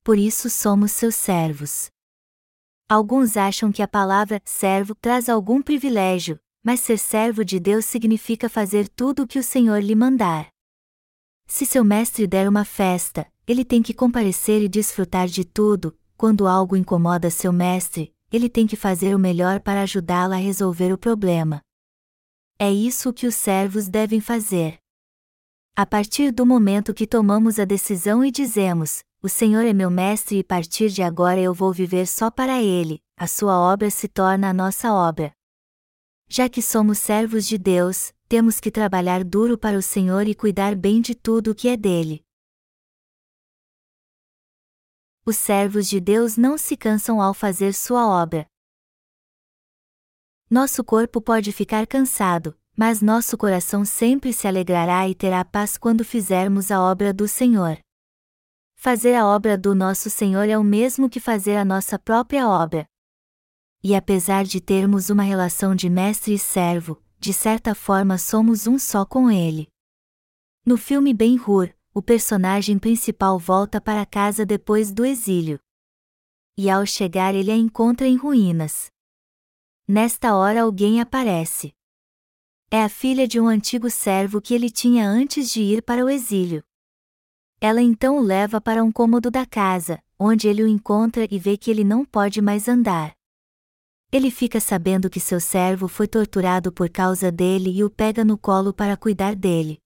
Por 0.02 0.18
isso 0.18 0.48
somos 0.48 0.92
seus 0.92 1.14
servos. 1.14 1.90
Alguns 2.88 3.36
acham 3.36 3.70
que 3.70 3.82
a 3.82 3.88
palavra 3.88 4.40
servo 4.44 4.94
traz 4.94 5.28
algum 5.28 5.60
privilégio, 5.60 6.40
mas 6.62 6.80
ser 6.80 6.98
servo 6.98 7.44
de 7.44 7.60
Deus 7.60 7.84
significa 7.84 8.48
fazer 8.48 8.88
tudo 8.88 9.22
o 9.24 9.26
que 9.26 9.38
o 9.38 9.42
Senhor 9.42 9.82
lhe 9.82 9.94
mandar. 9.94 10.48
Se 11.46 11.66
seu 11.66 11.84
mestre 11.84 12.26
der 12.26 12.48
uma 12.48 12.64
festa, 12.64 13.30
ele 13.46 13.64
tem 13.64 13.82
que 13.82 13.94
comparecer 13.94 14.62
e 14.62 14.68
desfrutar 14.68 15.28
de 15.28 15.44
tudo, 15.44 15.96
quando 16.16 16.46
algo 16.46 16.76
incomoda 16.76 17.30
seu 17.30 17.52
mestre, 17.52 18.14
ele 18.32 18.48
tem 18.48 18.66
que 18.66 18.76
fazer 18.76 19.14
o 19.14 19.18
melhor 19.18 19.60
para 19.60 19.82
ajudá-lo 19.82 20.34
a 20.34 20.38
resolver 20.38 20.92
o 20.92 20.98
problema. 20.98 21.60
É 22.58 22.72
isso 22.72 23.12
que 23.12 23.26
os 23.26 23.34
servos 23.34 23.88
devem 23.88 24.20
fazer. 24.20 24.78
A 25.76 25.84
partir 25.84 26.32
do 26.32 26.46
momento 26.46 26.94
que 26.94 27.06
tomamos 27.06 27.58
a 27.58 27.64
decisão 27.64 28.24
e 28.24 28.30
dizemos: 28.30 29.02
o 29.22 29.28
Senhor 29.28 29.64
é 29.64 29.72
meu 29.72 29.90
mestre 29.90 30.38
e 30.38 30.40
a 30.40 30.44
partir 30.44 30.88
de 30.88 31.02
agora 31.02 31.40
eu 31.40 31.52
vou 31.52 31.72
viver 31.72 32.06
só 32.06 32.30
para 32.30 32.62
Ele, 32.62 33.02
a 33.16 33.26
sua 33.26 33.58
obra 33.58 33.90
se 33.90 34.08
torna 34.08 34.48
a 34.48 34.54
nossa 34.54 34.92
obra. 34.92 35.32
Já 36.28 36.48
que 36.48 36.62
somos 36.62 36.98
servos 36.98 37.46
de 37.46 37.58
Deus, 37.58 38.12
temos 38.28 38.58
que 38.58 38.70
trabalhar 38.70 39.22
duro 39.22 39.56
para 39.56 39.78
o 39.78 39.82
Senhor 39.82 40.26
e 40.26 40.34
cuidar 40.34 40.74
bem 40.74 41.00
de 41.00 41.14
tudo 41.14 41.50
o 41.50 41.54
que 41.54 41.68
é 41.68 41.76
dele. 41.76 42.25
Os 45.28 45.36
servos 45.36 45.88
de 45.88 45.98
Deus 45.98 46.36
não 46.36 46.56
se 46.56 46.76
cansam 46.76 47.20
ao 47.20 47.34
fazer 47.34 47.74
sua 47.74 48.06
obra. 48.06 48.46
Nosso 50.48 50.84
corpo 50.84 51.20
pode 51.20 51.50
ficar 51.50 51.84
cansado, 51.84 52.56
mas 52.76 53.02
nosso 53.02 53.36
coração 53.36 53.84
sempre 53.84 54.32
se 54.32 54.46
alegrará 54.46 55.08
e 55.08 55.16
terá 55.16 55.44
paz 55.44 55.76
quando 55.76 56.04
fizermos 56.04 56.70
a 56.70 56.80
obra 56.80 57.12
do 57.12 57.26
Senhor. 57.26 57.76
Fazer 58.76 59.16
a 59.16 59.26
obra 59.26 59.58
do 59.58 59.74
nosso 59.74 60.08
Senhor 60.08 60.48
é 60.48 60.56
o 60.56 60.62
mesmo 60.62 61.10
que 61.10 61.18
fazer 61.18 61.56
a 61.56 61.64
nossa 61.64 61.98
própria 61.98 62.48
obra. 62.48 62.86
E 63.82 63.96
apesar 63.96 64.44
de 64.44 64.60
termos 64.60 65.10
uma 65.10 65.24
relação 65.24 65.74
de 65.74 65.90
mestre 65.90 66.34
e 66.34 66.38
servo, 66.38 67.02
de 67.18 67.32
certa 67.32 67.74
forma 67.74 68.16
somos 68.16 68.68
um 68.68 68.78
só 68.78 69.04
com 69.04 69.28
ele. 69.28 69.66
No 70.64 70.76
filme 70.76 71.12
Ben-Hur, 71.12 71.74
o 71.96 72.02
personagem 72.02 72.78
principal 72.78 73.38
volta 73.38 73.80
para 73.80 74.04
casa 74.04 74.44
depois 74.44 74.92
do 74.92 75.02
exílio. 75.02 75.58
E 76.54 76.68
ao 76.68 76.84
chegar 76.84 77.34
ele 77.34 77.50
a 77.50 77.56
encontra 77.56 78.06
em 78.06 78.16
ruínas. 78.16 78.92
Nesta 79.88 80.36
hora 80.36 80.60
alguém 80.60 81.00
aparece. 81.00 81.72
É 82.70 82.82
a 82.82 82.88
filha 82.90 83.26
de 83.26 83.40
um 83.40 83.48
antigo 83.48 83.88
servo 83.88 84.42
que 84.42 84.52
ele 84.52 84.68
tinha 84.68 85.08
antes 85.08 85.50
de 85.50 85.62
ir 85.62 85.80
para 85.80 86.04
o 86.04 86.10
exílio. 86.10 86.62
Ela 87.62 87.80
então 87.80 88.18
o 88.18 88.22
leva 88.22 88.60
para 88.60 88.84
um 88.84 88.92
cômodo 88.92 89.30
da 89.30 89.46
casa, 89.46 89.98
onde 90.18 90.48
ele 90.48 90.62
o 90.62 90.68
encontra 90.68 91.26
e 91.30 91.38
vê 91.38 91.56
que 91.56 91.70
ele 91.70 91.82
não 91.82 92.04
pode 92.04 92.42
mais 92.42 92.68
andar. 92.68 93.16
Ele 94.12 94.30
fica 94.30 94.60
sabendo 94.60 95.08
que 95.08 95.18
seu 95.18 95.40
servo 95.40 95.88
foi 95.88 96.06
torturado 96.06 96.70
por 96.70 96.90
causa 96.90 97.32
dele 97.32 97.70
e 97.70 97.82
o 97.82 97.88
pega 97.88 98.22
no 98.22 98.36
colo 98.36 98.74
para 98.74 98.98
cuidar 98.98 99.34
dele. 99.34 99.80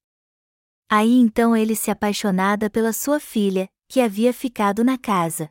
Aí 0.93 1.13
então 1.13 1.57
ele 1.57 1.77
se 1.77 1.89
apaixonada 1.89 2.69
pela 2.69 2.93
sua 2.93 3.21
filha, 3.21 3.71
que 3.87 4.01
havia 4.01 4.33
ficado 4.33 4.83
na 4.83 4.99
casa. 4.99 5.49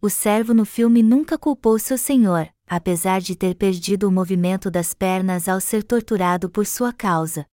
O 0.00 0.08
servo 0.08 0.54
no 0.54 0.64
filme 0.64 1.02
nunca 1.02 1.36
culpou 1.36 1.76
seu 1.76 1.98
senhor, 1.98 2.48
apesar 2.64 3.20
de 3.20 3.34
ter 3.34 3.56
perdido 3.56 4.06
o 4.06 4.12
movimento 4.12 4.70
das 4.70 4.94
pernas 4.94 5.48
ao 5.48 5.60
ser 5.60 5.82
torturado 5.82 6.48
por 6.48 6.64
sua 6.66 6.92
causa. 6.92 7.44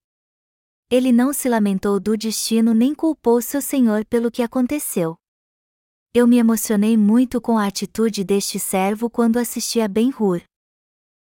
Ele 0.88 1.12
não 1.12 1.34
se 1.34 1.50
lamentou 1.50 2.00
do 2.00 2.16
destino 2.16 2.72
nem 2.76 2.94
culpou 2.94 3.42
seu 3.42 3.64
senhor 3.64 4.06
pelo 4.06 4.30
que 4.30 4.44
aconteceu. 4.44 5.18
Eu 6.14 6.28
me 6.28 6.38
emocionei 6.38 6.96
muito 6.96 7.42
com 7.42 7.58
a 7.58 7.66
atitude 7.66 8.24
deste 8.24 8.60
servo 8.60 9.10
quando 9.10 9.38
assisti 9.38 9.82
a 9.82 9.88
Ben-Hur. 9.88 10.44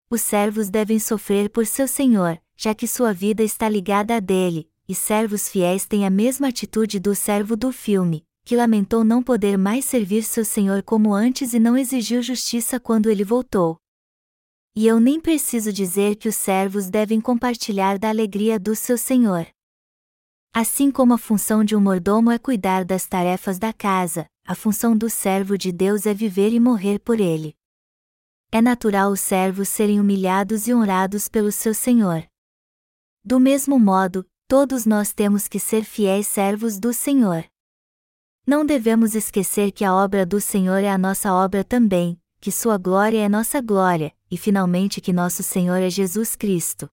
Os 0.09 0.21
servos 0.21 0.71
devem 0.71 0.97
sofrer 0.97 1.47
por 1.51 1.67
seu 1.67 1.87
senhor, 1.87 2.41
já 2.57 2.73
que 2.73 2.87
sua 2.87 3.13
vida 3.13 3.43
está 3.43 3.69
ligada 3.69 4.15
a 4.15 4.19
dele, 4.19 4.72
e 4.87 4.93
servos 4.93 5.47
fiéis 5.47 5.85
têm 5.85 6.05
a 6.05 6.09
mesma 6.09 6.49
atitude 6.49 6.99
do 6.99 7.15
servo 7.15 7.55
do 7.55 7.71
filme, 7.71 8.25
que 8.43 8.55
lamentou 8.55 9.03
não 9.03 9.23
poder 9.23 9.57
mais 9.57 9.85
servir 9.85 10.23
seu 10.23 10.43
senhor 10.43 10.83
como 10.83 11.13
antes 11.13 11.53
e 11.53 11.59
não 11.59 11.77
exigiu 11.77 12.21
justiça 12.21 12.79
quando 12.79 13.09
ele 13.09 13.23
voltou. 13.23 13.77
E 14.75 14.87
eu 14.87 14.99
nem 14.99 15.19
preciso 15.19 15.71
dizer 15.71 16.15
que 16.15 16.27
os 16.27 16.35
servos 16.35 16.89
devem 16.89 17.21
compartilhar 17.21 17.97
da 17.97 18.09
alegria 18.09 18.59
do 18.59 18.75
seu 18.75 18.97
senhor. 18.97 19.47
Assim 20.51 20.91
como 20.91 21.13
a 21.13 21.17
função 21.17 21.63
de 21.63 21.75
um 21.75 21.79
mordomo 21.81 22.31
é 22.31 22.37
cuidar 22.37 22.83
das 22.83 23.07
tarefas 23.07 23.57
da 23.57 23.71
casa, 23.71 24.27
a 24.45 24.53
função 24.53 24.97
do 24.97 25.09
servo 25.09 25.57
de 25.57 25.71
Deus 25.71 26.05
é 26.05 26.13
viver 26.13 26.51
e 26.51 26.59
morrer 26.59 26.99
por 26.99 27.19
ele. 27.19 27.55
É 28.51 28.61
natural 28.61 29.11
os 29.11 29.21
servos 29.21 29.69
serem 29.69 29.99
humilhados 29.99 30.67
e 30.67 30.73
honrados 30.73 31.27
pelo 31.27 31.51
seu 31.51 31.73
senhor. 31.73 32.23
Do 33.23 33.39
mesmo 33.39 33.79
modo, 33.79 34.25
todos 34.53 34.85
nós 34.85 35.11
temos 35.11 35.47
que 35.47 35.57
ser 35.57 35.83
fiéis 35.83 36.27
servos 36.27 36.79
do 36.79 36.93
Senhor. 36.93 37.43
Não 38.45 38.63
devemos 38.63 39.15
esquecer 39.15 39.71
que 39.71 39.83
a 39.83 39.91
obra 39.95 40.27
do 40.27 40.39
Senhor 40.39 40.83
é 40.83 40.91
a 40.91 40.95
nossa 40.95 41.33
obra 41.33 41.63
também, 41.63 42.21
que 42.39 42.51
Sua 42.51 42.77
glória 42.77 43.17
é 43.17 43.27
nossa 43.27 43.59
glória, 43.59 44.15
e 44.29 44.37
finalmente 44.37 45.01
que 45.01 45.11
nosso 45.11 45.41
Senhor 45.41 45.77
é 45.77 45.89
Jesus 45.89 46.35
Cristo. 46.35 46.87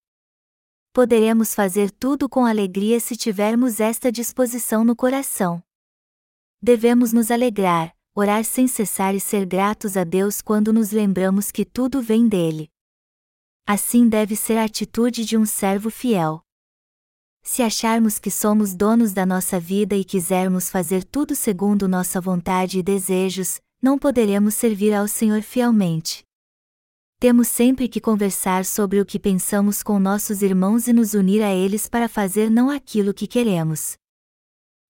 Poderemos 0.91 1.55
fazer 1.55 1.91
tudo 1.91 2.31
com 2.31 2.47
alegria 2.47 2.99
se 2.99 3.15
tivermos 3.15 3.79
esta 3.79 4.11
disposição 4.11 4.83
no 4.83 4.97
coração. 4.97 5.63
Devemos 6.63 7.13
nos 7.13 7.31
alegrar, 7.31 7.95
orar 8.15 8.43
sem 8.43 8.67
cessar 8.67 9.15
e 9.15 9.21
ser 9.21 9.45
gratos 9.45 9.99
a 9.99 10.05
Deus 10.05 10.41
quando 10.41 10.73
nos 10.73 10.93
lembramos 10.93 11.51
que 11.51 11.67
tudo 11.67 12.01
vem 12.01 12.27
dele. 12.27 12.71
Assim 13.67 14.09
deve 14.09 14.35
ser 14.35 14.57
a 14.57 14.65
atitude 14.65 15.27
de 15.27 15.37
um 15.37 15.45
servo 15.45 15.91
fiel. 15.91 16.43
Se 17.43 17.63
acharmos 17.63 18.19
que 18.19 18.31
somos 18.31 18.75
donos 18.75 19.13
da 19.13 19.25
nossa 19.25 19.59
vida 19.59 19.97
e 19.97 20.05
quisermos 20.05 20.69
fazer 20.71 21.05
tudo 21.05 21.35
segundo 21.35 21.89
nossa 21.89 22.21
vontade 22.21 22.79
e 22.79 22.83
desejos, 22.83 23.61
não 23.83 23.99
poderemos 23.99 24.55
servir 24.55 24.95
ao 24.95 25.09
Senhor 25.09 25.43
fielmente. 25.43 26.23
Temos 27.19 27.49
sempre 27.49 27.89
que 27.89 28.01
conversar 28.01 28.65
sobre 28.65 29.01
o 29.01 29.05
que 29.05 29.19
pensamos 29.19 29.83
com 29.83 29.99
nossos 29.99 30.43
irmãos 30.43 30.89
e 30.89 30.93
nos 30.93 31.13
unir 31.13 31.43
a 31.43 31.53
eles 31.53 31.89
para 31.89 32.09
fazer 32.09 32.51
não 32.51 32.71
aquilo 32.71 33.13
que 33.13 33.27
queremos. 33.27 33.95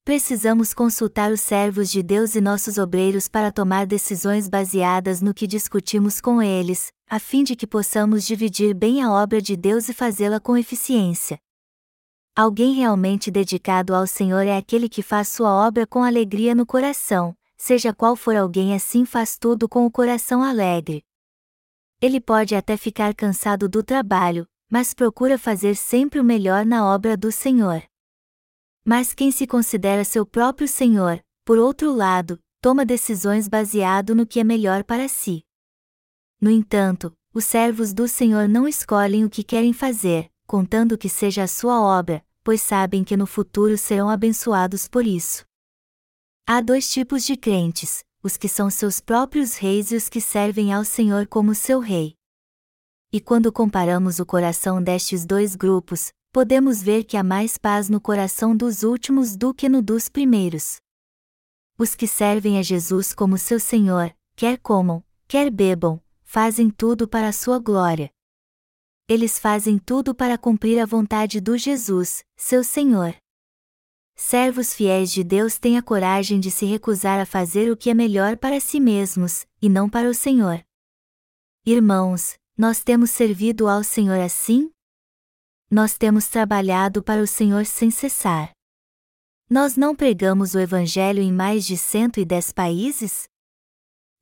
Precisamos 0.04 0.72
consultar 0.72 1.32
os 1.32 1.40
servos 1.40 1.90
de 1.90 2.02
Deus 2.02 2.34
e 2.34 2.40
nossos 2.40 2.78
obreiros 2.78 3.28
para 3.28 3.52
tomar 3.52 3.86
decisões 3.86 4.48
baseadas 4.48 5.20
no 5.20 5.34
que 5.34 5.46
discutimos 5.46 6.20
com 6.20 6.40
eles, 6.40 6.92
a 7.08 7.18
fim 7.18 7.44
de 7.44 7.54
que 7.54 7.66
possamos 7.66 8.24
dividir 8.24 8.74
bem 8.74 9.02
a 9.02 9.12
obra 9.12 9.42
de 9.42 9.56
Deus 9.56 9.88
e 9.88 9.92
fazê-la 9.92 10.40
com 10.40 10.56
eficiência. 10.56 11.38
Alguém 12.34 12.74
realmente 12.74 13.30
dedicado 13.30 13.94
ao 13.94 14.06
Senhor 14.06 14.46
é 14.46 14.56
aquele 14.56 14.88
que 14.88 15.02
faz 15.02 15.28
sua 15.28 15.52
obra 15.66 15.86
com 15.86 16.04
alegria 16.04 16.54
no 16.54 16.64
coração, 16.64 17.36
seja 17.56 17.92
qual 17.92 18.14
for 18.14 18.36
alguém 18.36 18.74
assim 18.74 19.04
faz 19.04 19.36
tudo 19.36 19.68
com 19.68 19.84
o 19.84 19.90
coração 19.90 20.42
alegre. 20.42 21.04
Ele 22.00 22.20
pode 22.20 22.54
até 22.54 22.76
ficar 22.76 23.14
cansado 23.14 23.68
do 23.68 23.82
trabalho, 23.82 24.46
mas 24.70 24.94
procura 24.94 25.36
fazer 25.36 25.74
sempre 25.74 26.20
o 26.20 26.24
melhor 26.24 26.64
na 26.64 26.86
obra 26.86 27.16
do 27.16 27.30
Senhor. 27.30 27.82
Mas 28.84 29.12
quem 29.12 29.30
se 29.30 29.46
considera 29.46 30.04
seu 30.04 30.24
próprio 30.24 30.66
Senhor, 30.66 31.22
por 31.44 31.58
outro 31.58 31.92
lado, 31.92 32.38
toma 32.62 32.86
decisões 32.86 33.48
baseado 33.48 34.14
no 34.14 34.26
que 34.26 34.40
é 34.40 34.44
melhor 34.44 34.84
para 34.84 35.08
si. 35.08 35.44
No 36.40 36.50
entanto, 36.50 37.12
os 37.34 37.44
servos 37.44 37.92
do 37.92 38.08
Senhor 38.08 38.48
não 38.48 38.66
escolhem 38.66 39.24
o 39.24 39.30
que 39.30 39.44
querem 39.44 39.72
fazer, 39.72 40.30
contando 40.50 40.98
que 40.98 41.08
seja 41.08 41.44
a 41.44 41.46
sua 41.46 41.80
obra, 41.80 42.26
pois 42.42 42.60
sabem 42.60 43.04
que 43.04 43.16
no 43.16 43.24
futuro 43.24 43.78
serão 43.78 44.10
abençoados 44.10 44.88
por 44.88 45.06
isso. 45.06 45.44
Há 46.44 46.60
dois 46.60 46.90
tipos 46.90 47.24
de 47.24 47.36
crentes: 47.36 48.02
os 48.20 48.36
que 48.36 48.48
são 48.48 48.68
seus 48.68 48.98
próprios 49.00 49.54
reis 49.54 49.92
e 49.92 49.94
os 49.94 50.08
que 50.08 50.20
servem 50.20 50.72
ao 50.72 50.84
Senhor 50.84 51.28
como 51.28 51.54
seu 51.54 51.78
rei. 51.78 52.16
E 53.12 53.20
quando 53.20 53.52
comparamos 53.52 54.18
o 54.18 54.26
coração 54.26 54.82
destes 54.82 55.24
dois 55.24 55.54
grupos, 55.54 56.10
podemos 56.32 56.82
ver 56.82 57.04
que 57.04 57.16
há 57.16 57.22
mais 57.22 57.56
paz 57.56 57.88
no 57.88 58.00
coração 58.00 58.56
dos 58.56 58.82
últimos 58.82 59.36
do 59.36 59.54
que 59.54 59.68
no 59.68 59.80
dos 59.80 60.08
primeiros. 60.08 60.78
Os 61.78 61.94
que 61.94 62.08
servem 62.08 62.58
a 62.58 62.62
Jesus 62.62 63.14
como 63.14 63.38
seu 63.38 63.60
Senhor, 63.60 64.12
quer 64.34 64.58
comam, 64.58 65.04
quer 65.28 65.48
bebam, 65.48 66.02
fazem 66.24 66.70
tudo 66.70 67.06
para 67.06 67.28
a 67.28 67.32
sua 67.32 67.60
glória 67.60 68.10
eles 69.10 69.40
fazem 69.40 69.76
tudo 69.76 70.14
para 70.14 70.38
cumprir 70.38 70.78
a 70.78 70.86
vontade 70.86 71.40
do 71.40 71.58
Jesus, 71.58 72.24
seu 72.36 72.62
Senhor. 72.62 73.12
Servos 74.14 74.72
fiéis 74.72 75.10
de 75.10 75.24
Deus 75.24 75.58
têm 75.58 75.76
a 75.76 75.82
coragem 75.82 76.38
de 76.38 76.48
se 76.48 76.64
recusar 76.64 77.18
a 77.18 77.26
fazer 77.26 77.72
o 77.72 77.76
que 77.76 77.90
é 77.90 77.94
melhor 77.94 78.36
para 78.36 78.60
si 78.60 78.78
mesmos, 78.78 79.44
e 79.60 79.68
não 79.68 79.90
para 79.90 80.08
o 80.08 80.14
Senhor. 80.14 80.64
Irmãos, 81.66 82.38
nós 82.56 82.84
temos 82.84 83.10
servido 83.10 83.66
ao 83.66 83.82
Senhor 83.82 84.20
assim? 84.20 84.70
Nós 85.68 85.98
temos 85.98 86.28
trabalhado 86.28 87.02
para 87.02 87.20
o 87.20 87.26
Senhor 87.26 87.66
sem 87.66 87.90
cessar. 87.90 88.52
Nós 89.50 89.76
não 89.76 89.96
pregamos 89.96 90.54
o 90.54 90.60
Evangelho 90.60 91.20
em 91.20 91.32
mais 91.32 91.66
de 91.66 91.76
110 91.76 92.52
países? 92.52 93.29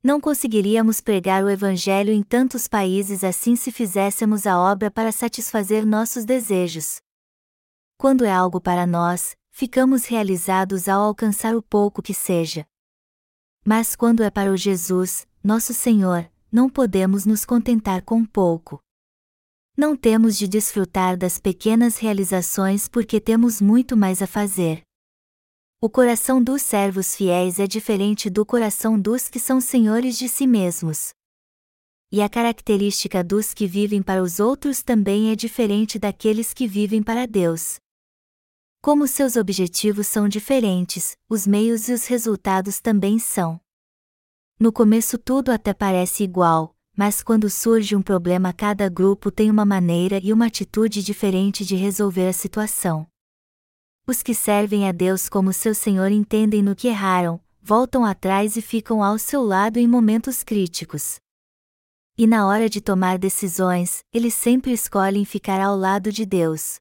Não 0.01 0.21
conseguiríamos 0.21 1.01
pregar 1.01 1.43
o 1.43 1.49
Evangelho 1.49 2.13
em 2.13 2.23
tantos 2.23 2.69
países 2.69 3.21
assim 3.21 3.57
se 3.57 3.69
fizéssemos 3.69 4.47
a 4.47 4.57
obra 4.57 4.89
para 4.89 5.11
satisfazer 5.11 5.85
nossos 5.85 6.23
desejos. 6.23 7.01
Quando 7.97 8.23
é 8.23 8.31
algo 8.31 8.61
para 8.61 8.87
nós, 8.87 9.35
ficamos 9.51 10.05
realizados 10.05 10.87
ao 10.87 11.01
alcançar 11.01 11.53
o 11.53 11.61
pouco 11.61 12.01
que 12.01 12.13
seja. 12.13 12.65
Mas 13.65 13.93
quando 13.93 14.23
é 14.23 14.31
para 14.31 14.53
o 14.53 14.55
Jesus, 14.55 15.27
nosso 15.43 15.73
Senhor, 15.73 16.31
não 16.49 16.69
podemos 16.69 17.25
nos 17.25 17.43
contentar 17.43 18.01
com 18.01 18.23
pouco. 18.23 18.81
Não 19.75 19.97
temos 19.97 20.37
de 20.37 20.47
desfrutar 20.47 21.17
das 21.17 21.39
pequenas 21.39 21.97
realizações 21.97 22.87
porque 22.87 23.19
temos 23.19 23.61
muito 23.61 23.97
mais 23.97 24.21
a 24.21 24.27
fazer. 24.27 24.81
O 25.81 25.89
coração 25.89 26.43
dos 26.43 26.61
servos 26.61 27.15
fiéis 27.15 27.57
é 27.57 27.65
diferente 27.65 28.29
do 28.29 28.45
coração 28.45 28.99
dos 28.99 29.29
que 29.29 29.39
são 29.39 29.61
senhores 29.61 30.17
de 30.17 30.27
si 30.27 30.45
mesmos. 30.45 31.13
E 32.11 32.21
a 32.21 32.27
característica 32.27 33.23
dos 33.23 33.53
que 33.53 33.65
vivem 33.65 34.03
para 34.03 34.21
os 34.21 34.41
outros 34.41 34.83
também 34.83 35.31
é 35.31 35.37
diferente 35.37 35.97
daqueles 35.97 36.53
que 36.53 36.67
vivem 36.67 37.01
para 37.01 37.25
Deus. 37.25 37.79
Como 38.81 39.07
seus 39.07 39.37
objetivos 39.37 40.07
são 40.07 40.27
diferentes, 40.27 41.15
os 41.29 41.47
meios 41.47 41.87
e 41.87 41.93
os 41.93 42.07
resultados 42.07 42.81
também 42.81 43.17
são. 43.17 43.57
No 44.59 44.73
começo 44.73 45.17
tudo 45.17 45.49
até 45.49 45.73
parece 45.73 46.25
igual, 46.25 46.75
mas 46.93 47.23
quando 47.23 47.49
surge 47.49 47.95
um 47.95 48.01
problema, 48.01 48.51
cada 48.51 48.89
grupo 48.89 49.31
tem 49.31 49.49
uma 49.49 49.63
maneira 49.63 50.19
e 50.21 50.33
uma 50.33 50.47
atitude 50.47 51.01
diferente 51.01 51.65
de 51.65 51.77
resolver 51.77 52.27
a 52.27 52.33
situação. 52.33 53.07
Os 54.09 54.23
que 54.23 54.33
servem 54.33 54.89
a 54.89 54.91
Deus 54.91 55.29
como 55.29 55.53
seu 55.53 55.75
Senhor 55.75 56.11
entendem 56.11 56.63
no 56.63 56.75
que 56.75 56.87
erraram, 56.87 57.39
voltam 57.61 58.03
atrás 58.03 58.57
e 58.57 58.61
ficam 58.61 59.03
ao 59.03 59.19
seu 59.19 59.43
lado 59.43 59.77
em 59.77 59.87
momentos 59.87 60.41
críticos. 60.41 61.19
E 62.17 62.25
na 62.25 62.47
hora 62.47 62.67
de 62.67 62.81
tomar 62.81 63.19
decisões, 63.19 63.99
eles 64.11 64.33
sempre 64.33 64.71
escolhem 64.73 65.23
ficar 65.25 65.61
ao 65.61 65.77
lado 65.77 66.11
de 66.11 66.25
Deus. 66.25 66.79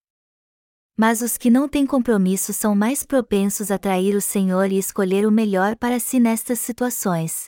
Mas 0.97 1.21
os 1.21 1.37
que 1.37 1.51
não 1.51 1.69
têm 1.69 1.85
compromisso 1.85 2.55
são 2.55 2.75
mais 2.75 3.05
propensos 3.05 3.71
a 3.71 3.77
trair 3.77 4.17
o 4.17 4.23
Senhor 4.23 4.73
e 4.73 4.79
escolher 4.79 5.27
o 5.27 5.31
melhor 5.31 5.77
para 5.77 6.01
si 6.01 6.19
nestas 6.19 6.59
situações. 6.61 7.45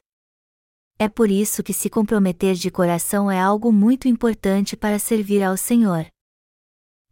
É 0.99 1.09
por 1.09 1.31
isso 1.31 1.63
que 1.63 1.73
se 1.73 1.89
comprometer 1.89 2.55
de 2.55 2.71
coração 2.71 3.31
é 3.31 3.41
algo 3.41 3.73
muito 3.73 4.07
importante 4.07 4.77
para 4.77 4.99
servir 4.99 5.43
ao 5.43 5.57
Senhor. 5.57 6.07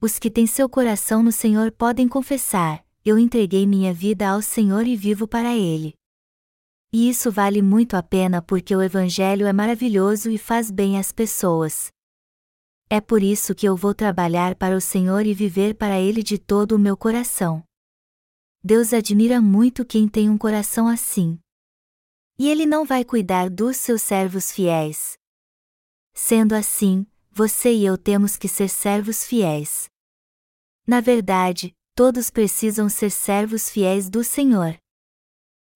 Os 0.00 0.16
que 0.16 0.30
têm 0.30 0.46
seu 0.46 0.68
coração 0.68 1.24
no 1.24 1.32
Senhor 1.32 1.72
podem 1.72 2.06
confessar: 2.06 2.84
Eu 3.04 3.18
entreguei 3.18 3.66
minha 3.66 3.92
vida 3.92 4.28
ao 4.28 4.40
Senhor 4.40 4.86
e 4.86 4.94
vivo 4.94 5.26
para 5.26 5.56
Ele. 5.56 5.92
E 6.92 7.10
isso 7.10 7.32
vale 7.32 7.60
muito 7.60 7.96
a 7.96 8.02
pena 8.02 8.40
porque 8.40 8.74
o 8.74 8.80
Evangelho 8.80 9.46
é 9.46 9.52
maravilhoso 9.52 10.30
e 10.30 10.38
faz 10.38 10.70
bem 10.70 10.98
às 10.98 11.10
pessoas. 11.10 11.90
É 12.88 13.00
por 13.00 13.22
isso 13.22 13.54
que 13.54 13.68
eu 13.68 13.76
vou 13.76 13.92
trabalhar 13.92 14.54
para 14.54 14.76
o 14.76 14.80
Senhor 14.80 15.26
e 15.26 15.34
viver 15.34 15.74
para 15.74 16.00
Ele 16.00 16.22
de 16.22 16.38
todo 16.38 16.72
o 16.72 16.78
meu 16.78 16.96
coração. 16.96 17.62
Deus 18.62 18.92
admira 18.92 19.40
muito 19.40 19.84
quem 19.84 20.08
tem 20.08 20.30
um 20.30 20.38
coração 20.38 20.86
assim. 20.86 21.38
E 22.38 22.48
Ele 22.48 22.64
não 22.64 22.84
vai 22.84 23.04
cuidar 23.04 23.50
dos 23.50 23.76
seus 23.76 24.00
servos 24.00 24.52
fiéis. 24.52 25.18
Sendo 26.14 26.54
assim, 26.54 27.04
você 27.30 27.72
e 27.72 27.84
eu 27.84 27.98
temos 27.98 28.36
que 28.36 28.48
ser 28.48 28.68
servos 28.68 29.24
fiéis. 29.24 29.87
Na 30.88 31.02
verdade, 31.02 31.76
todos 31.94 32.30
precisam 32.30 32.88
ser 32.88 33.10
servos 33.10 33.68
fiéis 33.68 34.08
do 34.08 34.24
Senhor. 34.24 34.74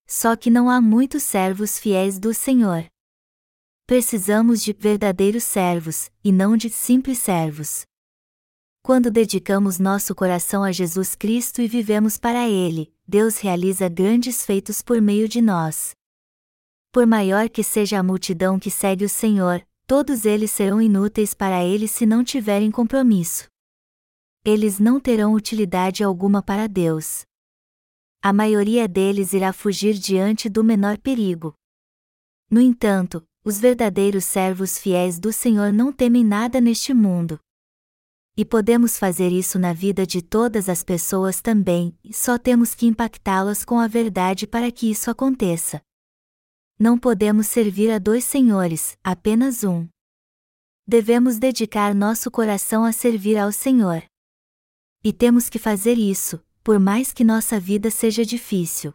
Só 0.07 0.35
que 0.35 0.49
não 0.49 0.71
há 0.71 0.81
muitos 0.81 1.21
servos 1.21 1.77
fiéis 1.77 2.17
do 2.17 2.33
Senhor. 2.33 2.87
Precisamos 3.85 4.63
de 4.63 4.73
verdadeiros 4.73 5.43
servos, 5.43 6.09
e 6.23 6.31
não 6.31 6.57
de 6.57 6.67
simples 6.71 7.19
servos. 7.19 7.85
Quando 8.81 9.11
dedicamos 9.11 9.77
nosso 9.77 10.15
coração 10.15 10.63
a 10.63 10.71
Jesus 10.71 11.13
Cristo 11.13 11.61
e 11.61 11.67
vivemos 11.67 12.17
para 12.17 12.49
Ele, 12.49 12.91
Deus 13.07 13.37
realiza 13.37 13.87
grandes 13.87 14.43
feitos 14.43 14.81
por 14.81 14.99
meio 14.99 15.29
de 15.29 15.43
nós. 15.43 15.91
Por 16.91 17.05
maior 17.05 17.49
que 17.49 17.63
seja 17.63 17.99
a 17.99 18.03
multidão 18.03 18.57
que 18.57 18.71
segue 18.71 19.05
o 19.05 19.09
Senhor, 19.09 19.63
todos 19.85 20.25
eles 20.25 20.49
serão 20.49 20.81
inúteis 20.81 21.35
para 21.35 21.63
Ele 21.63 21.87
se 21.87 22.03
não 22.03 22.23
tiverem 22.23 22.71
compromisso. 22.71 23.52
Eles 24.45 24.77
não 24.77 24.99
terão 24.99 25.33
utilidade 25.33 26.03
alguma 26.03 26.43
para 26.43 26.67
Deus. 26.67 27.25
A 28.21 28.33
maioria 28.33 28.89
deles 28.89 29.31
irá 29.31 29.53
fugir 29.53 29.93
diante 29.93 30.49
do 30.49 30.61
menor 30.63 30.97
perigo. 30.97 31.55
No 32.49 32.59
entanto, 32.59 33.25
os 33.41 33.57
verdadeiros 33.57 34.25
servos 34.25 34.77
fiéis 34.77 35.17
do 35.17 35.31
Senhor 35.31 35.71
não 35.71 35.93
temem 35.93 36.25
nada 36.25 36.59
neste 36.59 36.93
mundo. 36.93 37.39
E 38.35 38.43
podemos 38.43 38.97
fazer 38.97 39.31
isso 39.31 39.57
na 39.57 39.71
vida 39.71 40.05
de 40.05 40.21
todas 40.21 40.67
as 40.67 40.83
pessoas 40.83 41.39
também, 41.39 41.97
e 42.03 42.13
só 42.13 42.37
temos 42.37 42.75
que 42.75 42.85
impactá-las 42.85 43.63
com 43.63 43.79
a 43.79 43.87
verdade 43.87 44.45
para 44.45 44.69
que 44.71 44.91
isso 44.91 45.09
aconteça. 45.09 45.81
Não 46.77 46.97
podemos 46.97 47.47
servir 47.47 47.91
a 47.91 47.97
dois 47.97 48.25
senhores, 48.25 48.97
apenas 49.01 49.63
um. 49.63 49.87
Devemos 50.85 51.37
dedicar 51.37 51.95
nosso 51.95 52.29
coração 52.29 52.83
a 52.83 52.91
servir 52.91 53.37
ao 53.37 53.49
Senhor. 53.49 54.03
E 55.03 55.11
temos 55.11 55.49
que 55.49 55.59
fazer 55.59 55.97
isso, 55.97 56.41
por 56.63 56.79
mais 56.79 57.11
que 57.11 57.25
nossa 57.25 57.59
vida 57.59 57.91
seja 57.91 58.25
difícil. 58.25 58.93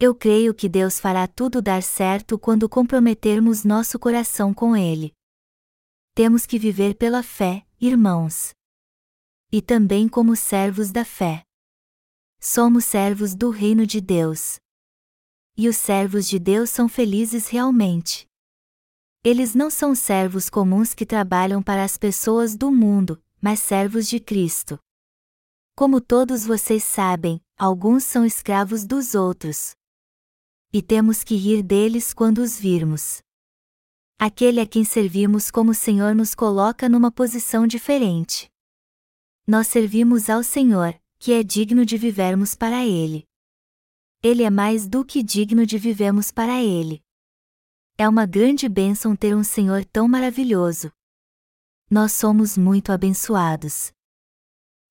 Eu 0.00 0.14
creio 0.14 0.54
que 0.54 0.68
Deus 0.68 0.98
fará 0.98 1.28
tudo 1.28 1.60
dar 1.60 1.82
certo 1.82 2.38
quando 2.38 2.68
comprometermos 2.68 3.62
nosso 3.62 3.98
coração 3.98 4.54
com 4.54 4.74
Ele. 4.74 5.12
Temos 6.14 6.46
que 6.46 6.58
viver 6.58 6.94
pela 6.96 7.22
fé, 7.22 7.66
irmãos. 7.80 8.54
E 9.52 9.60
também 9.60 10.08
como 10.08 10.34
servos 10.34 10.90
da 10.90 11.04
fé. 11.04 11.44
Somos 12.40 12.86
servos 12.86 13.34
do 13.34 13.50
reino 13.50 13.86
de 13.86 14.00
Deus. 14.00 14.58
E 15.56 15.68
os 15.68 15.76
servos 15.76 16.26
de 16.26 16.38
Deus 16.38 16.70
são 16.70 16.88
felizes 16.88 17.48
realmente. 17.48 18.26
Eles 19.22 19.54
não 19.54 19.70
são 19.70 19.94
servos 19.94 20.48
comuns 20.48 20.94
que 20.94 21.06
trabalham 21.06 21.62
para 21.62 21.84
as 21.84 21.96
pessoas 21.98 22.56
do 22.56 22.72
mundo, 22.72 23.22
mas 23.40 23.60
servos 23.60 24.08
de 24.08 24.18
Cristo. 24.18 24.78
Como 25.74 26.00
todos 26.00 26.44
vocês 26.44 26.84
sabem, 26.84 27.40
alguns 27.56 28.04
são 28.04 28.26
escravos 28.26 28.84
dos 28.84 29.14
outros, 29.14 29.74
e 30.72 30.80
temos 30.80 31.22
que 31.22 31.34
rir 31.34 31.62
deles 31.62 32.14
quando 32.14 32.38
os 32.38 32.58
virmos. 32.58 33.22
Aquele 34.18 34.60
a 34.60 34.66
quem 34.66 34.84
servimos 34.84 35.50
como 35.50 35.74
Senhor 35.74 36.14
nos 36.14 36.34
coloca 36.34 36.88
numa 36.88 37.10
posição 37.10 37.66
diferente. 37.66 38.50
Nós 39.46 39.66
servimos 39.66 40.30
ao 40.30 40.42
Senhor, 40.42 40.98
que 41.18 41.32
é 41.32 41.42
digno 41.42 41.84
de 41.84 41.98
vivermos 41.98 42.54
para 42.54 42.86
Ele. 42.86 43.26
Ele 44.22 44.44
é 44.44 44.50
mais 44.50 44.86
do 44.86 45.04
que 45.04 45.22
digno 45.22 45.66
de 45.66 45.76
vivemos 45.76 46.30
para 46.30 46.62
Ele. 46.62 47.02
É 47.98 48.08
uma 48.08 48.24
grande 48.24 48.68
bênção 48.68 49.14
ter 49.14 49.34
um 49.36 49.42
Senhor 49.42 49.84
tão 49.84 50.06
maravilhoso. 50.06 50.92
Nós 51.90 52.12
somos 52.12 52.56
muito 52.56 52.92
abençoados. 52.92 53.92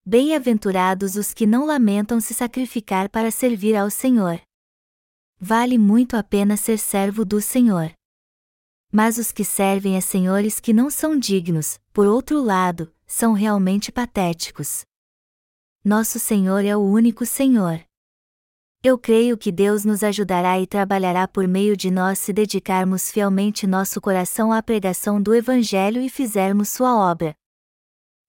Bem-aventurados 0.04 1.16
os 1.16 1.32
que 1.32 1.46
não 1.46 1.64
lamentam 1.64 2.20
se 2.20 2.34
sacrificar 2.34 3.08
para 3.08 3.30
servir 3.30 3.76
ao 3.76 3.92
Senhor. 3.92 4.42
Vale 5.40 5.78
muito 5.78 6.18
a 6.18 6.24
pena 6.24 6.58
ser 6.58 6.80
servo 6.80 7.24
do 7.24 7.40
Senhor. 7.40 7.92
Mas 8.92 9.20
os 9.20 9.32
que 9.32 9.46
servem 9.46 9.96
a 9.96 10.02
senhores 10.02 10.60
que 10.60 10.74
não 10.74 10.90
são 10.90 11.16
dignos, 11.16 11.80
por 11.94 12.08
outro 12.08 12.42
lado, 12.42 12.92
são 13.06 13.34
realmente 13.34 13.92
patéticos. 13.92 14.84
Nosso 15.86 16.18
Senhor 16.18 16.66
é 16.66 16.76
o 16.76 16.82
único 16.82 17.24
Senhor. 17.24 17.80
Eu 18.84 18.98
creio 18.98 19.38
que 19.38 19.52
Deus 19.52 19.86
nos 19.86 20.04
ajudará 20.04 20.60
e 20.60 20.66
trabalhará 20.66 21.28
por 21.28 21.48
meio 21.48 21.78
de 21.78 21.92
nós 21.92 22.18
se 22.18 22.34
dedicarmos 22.34 23.12
fielmente 23.12 23.68
nosso 23.68 24.02
coração 24.02 24.52
à 24.52 24.64
pregação 24.64 25.22
do 25.22 25.36
Evangelho 25.36 26.02
e 26.02 26.10
fizermos 26.10 26.70
sua 26.70 26.96
obra. 26.96 27.36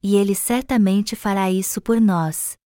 E 0.02 0.16
Ele 0.16 0.34
certamente 0.34 1.14
fará 1.14 1.50
isso 1.50 1.80
por 1.80 2.00
nós. 2.00 2.56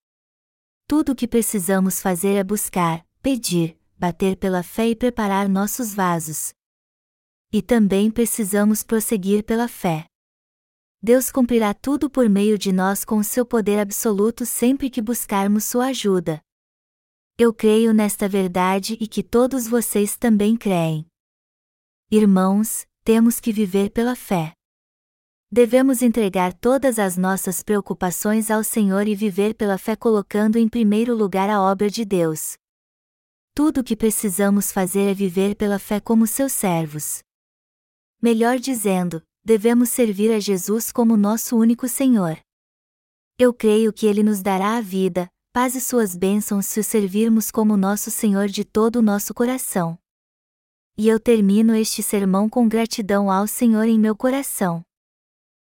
Tudo 0.89 1.13
o 1.13 1.15
que 1.15 1.29
precisamos 1.29 2.01
fazer 2.01 2.35
é 2.35 2.45
buscar, 2.45 3.07
pedir, 3.21 3.79
bater 3.99 4.37
pela 4.37 4.63
fé 4.63 4.89
e 4.89 4.97
preparar 4.97 5.49
nossos 5.49 5.95
vasos. 5.95 6.55
E 7.53 7.61
também 7.61 8.11
precisamos 8.11 8.83
prosseguir 8.83 9.45
pela 9.45 9.69
fé. 9.69 10.07
Deus 11.03 11.31
cumprirá 11.31 11.75
tudo 11.75 12.09
por 12.09 12.29
meio 12.29 12.59
de 12.59 12.73
nós 12.73 13.05
com 13.05 13.23
seu 13.23 13.45
poder 13.45 13.79
absoluto 13.79 14.47
sempre 14.47 14.89
que 14.89 15.03
buscarmos 15.03 15.65
sua 15.65 15.87
ajuda. 15.87 16.41
Eu 17.39 17.53
creio 17.53 17.93
nesta 17.93 18.27
verdade 18.27 18.97
e 18.99 19.07
que 19.07 19.23
todos 19.23 19.69
vocês 19.69 20.17
também 20.17 20.57
creem. 20.57 21.07
Irmãos, 22.11 22.87
temos 23.05 23.39
que 23.39 23.53
viver 23.53 23.91
pela 23.91 24.17
fé. 24.17 24.56
Devemos 25.51 26.03
entregar 26.03 26.53
todas 26.53 26.99
as 26.99 27.17
nossas 27.17 27.63
preocupações 27.63 28.51
ao 28.51 28.65
Senhor 28.65 29.07
e 29.07 29.15
viver 29.15 29.55
pela 29.55 29.79
fé 29.79 29.95
colocando 29.95 30.59
em 30.59 30.69
primeiro 30.69 31.15
lugar 31.15 31.49
a 31.49 31.63
obra 31.63 31.89
de 31.89 32.05
Deus. 32.05 32.57
Tudo 33.55 33.81
o 33.81 33.85
que 33.85 33.95
precisamos 33.95 34.73
fazer 34.73 35.11
é 35.11 35.15
viver 35.15 35.55
pela 35.55 35.79
fé 35.79 36.01
como 36.01 36.27
seus 36.27 36.53
servos. 36.53 37.21
Melhor 38.21 38.59
dizendo, 38.59 39.23
devemos 39.45 39.91
servir 39.91 40.33
a 40.33 40.41
Jesus 40.41 40.91
como 40.91 41.17
nosso 41.17 41.57
único 41.57 41.87
Senhor. 41.87 42.39
Eu 43.39 43.55
creio 43.55 43.93
que 43.93 44.07
Ele 44.07 44.25
nos 44.25 44.43
dará 44.43 44.77
a 44.77 44.81
vida, 44.81 45.29
paz 45.53 45.77
e 45.77 45.81
suas 45.81 46.17
bênçãos 46.17 46.67
se 46.67 46.81
o 46.81 46.85
servirmos 46.85 47.53
como 47.53 47.77
nosso 47.77 48.11
Senhor 48.11 48.49
de 48.49 48.65
todo 48.65 48.97
o 48.97 49.03
nosso 49.03 49.33
coração. 49.33 49.97
E 50.99 51.09
eu 51.09 51.21
termino 51.21 51.75
este 51.75 52.03
sermão 52.03 52.49
com 52.49 52.67
gratidão 52.67 53.31
ao 53.31 53.47
Senhor 53.47 53.85
em 53.85 53.99
meu 53.99 54.17
coração. 54.17 54.86